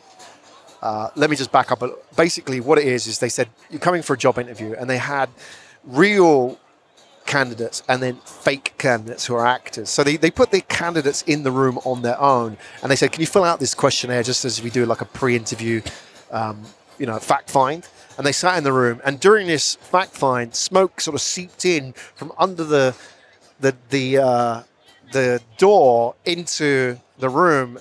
Uh, 0.82 1.08
let 1.16 1.30
me 1.30 1.36
just 1.36 1.52
back 1.52 1.72
up. 1.72 1.82
Basically, 2.16 2.60
what 2.60 2.76
it 2.76 2.84
is, 2.86 3.06
is 3.06 3.18
they 3.18 3.30
said, 3.30 3.48
you're 3.70 3.80
coming 3.80 4.02
for 4.02 4.12
a 4.12 4.18
job 4.18 4.38
interview. 4.38 4.74
And 4.78 4.90
they 4.90 4.98
had 4.98 5.30
real 5.84 6.58
candidates 7.26 7.82
and 7.88 8.02
then 8.02 8.16
fake 8.24 8.74
candidates 8.78 9.26
who 9.26 9.35
are 9.35 9.46
actors. 9.46 9.88
So 9.88 10.04
they, 10.04 10.16
they 10.16 10.30
put 10.30 10.50
the 10.50 10.61
candidates 10.62 11.22
in 11.22 11.42
the 11.42 11.50
room 11.50 11.78
on 11.85 12.02
their 12.02 12.20
own 12.20 12.56
and 12.82 12.90
they 12.90 12.96
said, 12.96 13.12
Can 13.12 13.20
you 13.20 13.26
fill 13.26 13.44
out 13.44 13.61
this 13.61 13.74
questionnaire 13.74 14.22
just 14.22 14.44
as 14.44 14.58
if 14.58 14.64
we 14.64 14.70
do 14.70 14.87
like 14.87 15.00
a 15.00 15.06
pre 15.06 15.37
interview, 15.37 15.82
um, 16.30 16.62
you 16.98 17.06
know, 17.06 17.18
fact 17.18 17.50
find? 17.50 17.87
And 18.18 18.26
they 18.26 18.32
sat 18.32 18.58
in 18.58 18.64
the 18.64 18.72
room 18.72 19.00
and 19.04 19.18
during 19.18 19.46
this 19.46 19.76
fact 19.76 20.12
find, 20.12 20.54
smoke 20.54 21.00
sort 21.00 21.14
of 21.14 21.20
seeped 21.20 21.64
in 21.64 21.92
from 22.14 22.32
under 22.38 22.64
the 22.64 22.94
the 23.61 23.74
the 23.90 24.18
uh, 24.18 24.62
the 25.12 25.40
door 25.56 26.14
into 26.24 26.98
the 27.18 27.28
room 27.28 27.78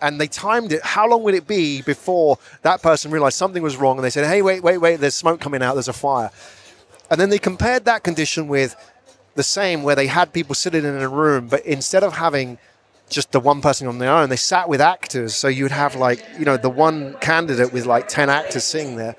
and 0.00 0.20
they 0.20 0.26
timed 0.26 0.70
it. 0.72 0.82
How 0.82 1.08
long 1.08 1.22
would 1.22 1.34
it 1.34 1.46
be 1.46 1.80
before 1.82 2.38
that 2.62 2.82
person 2.82 3.10
realized 3.10 3.38
something 3.38 3.62
was 3.62 3.76
wrong? 3.76 3.96
And 3.96 4.04
they 4.04 4.10
said, 4.10 4.26
"Hey, 4.26 4.42
wait, 4.42 4.62
wait, 4.62 4.78
wait! 4.78 5.00
There's 5.00 5.14
smoke 5.14 5.40
coming 5.40 5.62
out. 5.62 5.74
There's 5.74 5.88
a 5.88 5.94
fire." 5.94 6.30
And 7.10 7.20
then 7.20 7.30
they 7.30 7.38
compared 7.38 7.84
that 7.84 8.02
condition 8.02 8.48
with 8.48 8.76
the 9.34 9.42
same, 9.42 9.82
where 9.82 9.96
they 9.96 10.06
had 10.06 10.32
people 10.32 10.54
sitting 10.54 10.84
in 10.84 10.96
a 10.96 11.08
room, 11.08 11.48
but 11.48 11.64
instead 11.66 12.02
of 12.02 12.14
having 12.14 12.58
just 13.10 13.32
the 13.32 13.40
one 13.40 13.60
person 13.60 13.86
on 13.86 13.98
their 13.98 14.10
own, 14.12 14.28
they 14.28 14.36
sat 14.36 14.68
with 14.68 14.80
actors. 14.80 15.34
So 15.34 15.48
you'd 15.48 15.70
have 15.70 15.96
like, 15.96 16.24
you 16.38 16.44
know, 16.44 16.56
the 16.56 16.70
one 16.70 17.14
candidate 17.20 17.72
with 17.72 17.86
like 17.86 18.08
10 18.08 18.30
actors 18.30 18.64
sitting 18.64 18.96
there. 18.96 19.16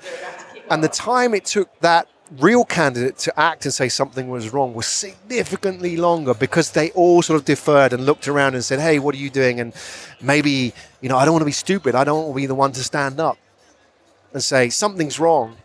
And 0.70 0.82
the 0.82 0.88
time 0.88 1.34
it 1.34 1.44
took 1.44 1.68
that 1.80 2.08
real 2.40 2.64
candidate 2.64 3.16
to 3.18 3.38
act 3.38 3.64
and 3.64 3.72
say 3.72 3.88
something 3.88 4.28
was 4.28 4.52
wrong 4.52 4.74
was 4.74 4.86
significantly 4.86 5.96
longer 5.96 6.34
because 6.34 6.72
they 6.72 6.90
all 6.90 7.22
sort 7.22 7.38
of 7.38 7.44
deferred 7.44 7.92
and 7.92 8.04
looked 8.04 8.26
around 8.26 8.54
and 8.54 8.64
said, 8.64 8.80
hey, 8.80 8.98
what 8.98 9.14
are 9.14 9.18
you 9.18 9.30
doing? 9.30 9.60
And 9.60 9.72
maybe, 10.20 10.72
you 11.00 11.08
know, 11.08 11.16
I 11.16 11.24
don't 11.24 11.34
want 11.34 11.42
to 11.42 11.46
be 11.46 11.52
stupid. 11.52 11.94
I 11.94 12.02
don't 12.02 12.24
want 12.24 12.32
to 12.32 12.36
be 12.36 12.46
the 12.46 12.54
one 12.54 12.72
to 12.72 12.82
stand 12.82 13.20
up 13.20 13.38
and 14.32 14.42
say, 14.42 14.70
something's 14.70 15.20
wrong. 15.20 15.56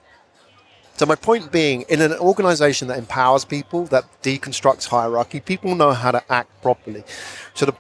So 0.98 1.06
my 1.06 1.16
point 1.16 1.52
being, 1.52 1.82
in 1.90 2.00
an 2.02 2.14
organization 2.14 2.88
that 2.90 2.98
empowers 2.98 3.44
people, 3.44 3.86
that 3.86 4.06
deconstructs 4.22 4.88
hierarchy, 4.88 5.40
people 5.40 5.74
know 5.76 5.94
how 5.94 6.12
to 6.12 6.24
act 6.32 6.62
properly. 6.62 7.04
So 7.56 7.66
to 7.66 7.76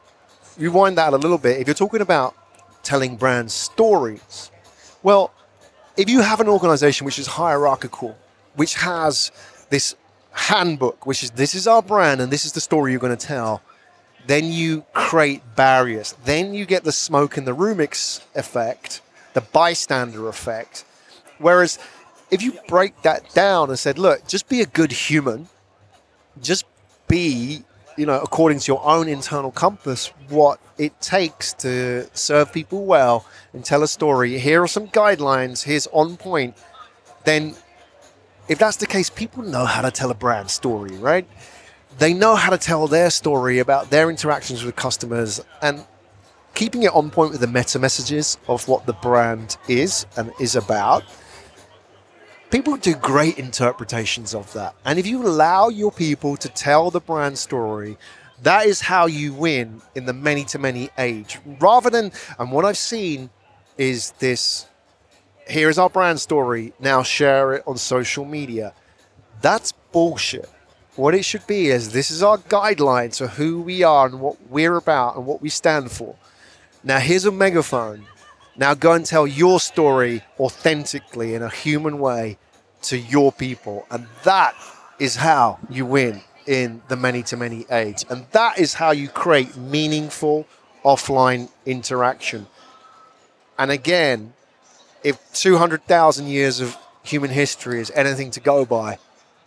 rewind 0.57 0.97
that 0.97 1.13
a 1.13 1.17
little 1.17 1.37
bit, 1.37 1.59
if 1.59 1.67
you're 1.67 1.75
talking 1.75 2.01
about 2.01 2.35
telling 2.83 3.17
brand 3.17 3.51
stories, 3.51 4.49
well, 5.03 5.31
if 5.97 6.09
you 6.09 6.21
have 6.21 6.39
an 6.39 6.47
organization 6.47 7.05
which 7.05 7.19
is 7.19 7.27
hierarchical, 7.27 8.17
which 8.55 8.75
has 8.75 9.31
this 9.69 9.95
handbook, 10.31 11.05
which 11.05 11.23
is 11.23 11.31
this 11.31 11.53
is 11.53 11.67
our 11.67 11.81
brand 11.81 12.21
and 12.21 12.31
this 12.31 12.45
is 12.45 12.53
the 12.53 12.61
story 12.61 12.91
you're 12.91 12.99
going 12.99 13.15
to 13.15 13.27
tell, 13.27 13.61
then 14.27 14.45
you 14.45 14.85
create 14.93 15.41
barriers. 15.55 16.15
Then 16.25 16.53
you 16.53 16.65
get 16.65 16.83
the 16.83 16.91
smoke 16.91 17.37
in 17.37 17.45
the 17.45 17.53
room 17.53 17.79
effect, 17.79 19.01
the 19.33 19.41
bystander 19.41 20.27
effect. 20.27 20.85
Whereas 21.37 21.79
if 22.31 22.41
you 22.41 22.53
break 22.67 22.99
that 23.01 23.33
down 23.33 23.69
and 23.69 23.77
said, 23.77 23.99
look, 23.99 24.25
just 24.25 24.47
be 24.47 24.61
a 24.61 24.65
good 24.65 24.91
human, 24.91 25.49
just 26.41 26.65
be, 27.09 27.63
you 27.97 28.05
know, 28.05 28.19
according 28.21 28.59
to 28.59 28.71
your 28.71 28.83
own 28.85 29.09
internal 29.09 29.51
compass, 29.51 30.07
what 30.29 30.59
it 30.77 30.99
takes 31.01 31.51
to 31.53 32.09
serve 32.15 32.53
people 32.53 32.85
well 32.85 33.25
and 33.53 33.65
tell 33.65 33.83
a 33.83 33.87
story. 33.87 34.39
Here 34.39 34.63
are 34.63 34.67
some 34.67 34.87
guidelines, 34.87 35.63
here's 35.63 35.87
on 35.87 36.15
point. 36.15 36.55
Then, 37.25 37.53
if 38.47 38.57
that's 38.57 38.77
the 38.77 38.87
case, 38.87 39.09
people 39.09 39.43
know 39.43 39.65
how 39.65 39.81
to 39.81 39.91
tell 39.91 40.09
a 40.09 40.15
brand 40.15 40.49
story, 40.49 40.95
right? 40.97 41.27
They 41.99 42.13
know 42.13 42.35
how 42.35 42.49
to 42.49 42.57
tell 42.57 42.87
their 42.87 43.09
story 43.09 43.59
about 43.59 43.89
their 43.89 44.09
interactions 44.09 44.63
with 44.63 44.77
customers 44.77 45.41
and 45.61 45.85
keeping 46.53 46.83
it 46.83 46.93
on 46.93 47.09
point 47.09 47.31
with 47.31 47.41
the 47.41 47.47
meta 47.47 47.77
messages 47.77 48.37
of 48.47 48.67
what 48.69 48.85
the 48.85 48.93
brand 48.93 49.57
is 49.67 50.05
and 50.15 50.31
is 50.39 50.55
about 50.55 51.03
people 52.51 52.75
do 52.77 52.93
great 52.95 53.39
interpretations 53.39 54.35
of 54.35 54.51
that. 54.53 54.75
And 54.85 54.99
if 54.99 55.07
you 55.07 55.25
allow 55.25 55.69
your 55.69 55.91
people 55.91 56.37
to 56.37 56.49
tell 56.49 56.91
the 56.91 56.99
brand 56.99 57.37
story, 57.37 57.97
that 58.43 58.65
is 58.65 58.81
how 58.81 59.05
you 59.05 59.33
win 59.33 59.81
in 59.95 60.05
the 60.05 60.13
many 60.13 60.43
to 60.45 60.59
many 60.59 60.89
age. 60.97 61.39
Rather 61.59 61.89
than, 61.89 62.11
and 62.37 62.51
what 62.51 62.65
I've 62.65 62.77
seen 62.77 63.29
is 63.77 64.11
this 64.19 64.67
here 65.47 65.69
is 65.69 65.79
our 65.79 65.89
brand 65.89 66.19
story, 66.19 66.73
now 66.79 67.03
share 67.03 67.53
it 67.53 67.63
on 67.65 67.77
social 67.77 68.25
media. 68.25 68.73
That's 69.41 69.71
bullshit. 69.91 70.49
What 70.95 71.15
it 71.15 71.23
should 71.23 71.47
be 71.47 71.67
is 71.67 71.91
this 71.91 72.11
is 72.11 72.21
our 72.21 72.37
guidelines 72.37 73.17
for 73.17 73.27
who 73.27 73.61
we 73.61 73.83
are 73.83 74.07
and 74.07 74.19
what 74.19 74.37
we're 74.49 74.75
about 74.75 75.15
and 75.15 75.25
what 75.25 75.41
we 75.41 75.49
stand 75.49 75.91
for. 75.91 76.15
Now, 76.83 76.99
here's 76.99 77.25
a 77.25 77.31
megaphone. 77.31 78.07
Now 78.61 78.75
go 78.75 78.91
and 78.91 79.03
tell 79.03 79.25
your 79.25 79.59
story 79.59 80.21
authentically 80.39 81.33
in 81.33 81.41
a 81.41 81.49
human 81.49 81.97
way 81.97 82.37
to 82.83 82.95
your 82.95 83.31
people. 83.31 83.87
And 83.89 84.05
that 84.23 84.53
is 84.99 85.15
how 85.15 85.57
you 85.67 85.83
win 85.83 86.21
in 86.45 86.83
the 86.87 86.95
many 86.95 87.23
to 87.23 87.37
many 87.37 87.65
age. 87.71 88.05
And 88.07 88.27
that 88.33 88.59
is 88.59 88.75
how 88.75 88.91
you 88.91 89.09
create 89.09 89.57
meaningful 89.57 90.45
offline 90.85 91.49
interaction. 91.65 92.45
And 93.57 93.71
again, 93.71 94.33
if 95.03 95.17
200,000 95.33 96.27
years 96.27 96.59
of 96.59 96.77
human 97.01 97.31
history 97.31 97.81
is 97.81 97.91
anything 97.95 98.29
to 98.29 98.39
go 98.39 98.63
by, 98.63 98.99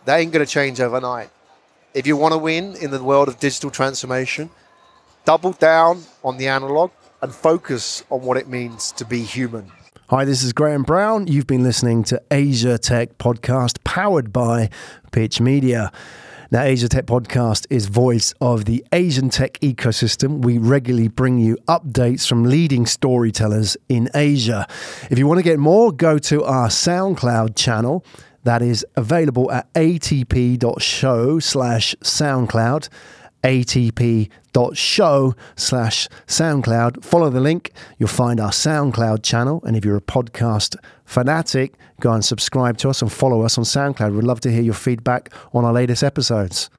that 0.03 0.17
ain't 0.17 0.33
going 0.33 0.45
to 0.45 0.51
change 0.51 0.81
overnight. 0.81 1.29
If 1.93 2.05
you 2.05 2.17
want 2.17 2.33
to 2.33 2.37
win 2.37 2.75
in 2.75 2.91
the 2.91 3.01
world 3.01 3.29
of 3.29 3.39
digital 3.39 3.71
transformation, 3.71 4.49
double 5.23 5.53
down 5.53 6.03
on 6.21 6.35
the 6.35 6.49
analog 6.49 6.91
and 7.21 7.33
focus 7.33 8.03
on 8.09 8.21
what 8.21 8.37
it 8.37 8.47
means 8.47 8.91
to 8.93 9.05
be 9.05 9.21
human. 9.21 9.71
Hi, 10.09 10.23
this 10.23 10.43
is 10.43 10.53
Graham 10.53 10.83
Brown. 10.83 11.27
You've 11.27 11.47
been 11.47 11.63
listening 11.63 12.03
to 12.05 12.21
Asia 12.29 12.77
Tech 12.77 13.17
Podcast 13.17 13.83
powered 13.83 14.31
by 14.31 14.69
Pitch 15.11 15.41
Media. 15.41 15.91
Now, 16.51 16.61
Asia 16.61 16.87
Tech 16.87 17.07
Podcast 17.07 17.65
is 17.71 17.87
voice 17.87 18.33
of 18.39 18.65
the 18.65 18.85
Asian 18.91 19.29
tech 19.29 19.53
ecosystem. 19.61 20.43
We 20.43 20.59
regularly 20.59 21.07
bring 21.07 21.39
you 21.39 21.57
updates 21.67 22.27
from 22.27 22.43
leading 22.43 22.85
storytellers 22.85 23.75
in 23.89 24.09
Asia. 24.13 24.67
If 25.09 25.17
you 25.17 25.25
want 25.25 25.39
to 25.39 25.43
get 25.43 25.57
more, 25.57 25.91
go 25.91 26.19
to 26.19 26.43
our 26.43 26.67
SoundCloud 26.67 27.55
channel. 27.55 28.05
That 28.43 28.61
is 28.61 28.85
available 28.95 29.51
at 29.51 29.73
atp.show 29.73 31.39
slash 31.39 31.95
SoundCloud 32.03 32.89
atp.show 33.45 35.35
slash 35.55 36.09
SoundCloud. 36.27 37.03
Follow 37.03 37.29
the 37.29 37.39
link. 37.39 37.71
You'll 37.99 38.09
find 38.09 38.39
our 38.39 38.49
SoundCloud 38.49 39.21
channel. 39.21 39.61
And 39.65 39.77
if 39.77 39.85
you're 39.85 39.97
a 39.97 40.01
podcast 40.01 40.75
fanatic, 41.05 41.75
go 41.99 42.11
and 42.11 42.25
subscribe 42.25 42.77
to 42.79 42.89
us 42.89 43.03
and 43.03 43.11
follow 43.11 43.43
us 43.43 43.57
on 43.57 43.63
SoundCloud. 43.63 44.15
We'd 44.15 44.23
love 44.23 44.39
to 44.41 44.51
hear 44.51 44.63
your 44.63 44.73
feedback 44.73 45.31
on 45.53 45.63
our 45.63 45.73
latest 45.73 46.03
episodes. 46.03 46.71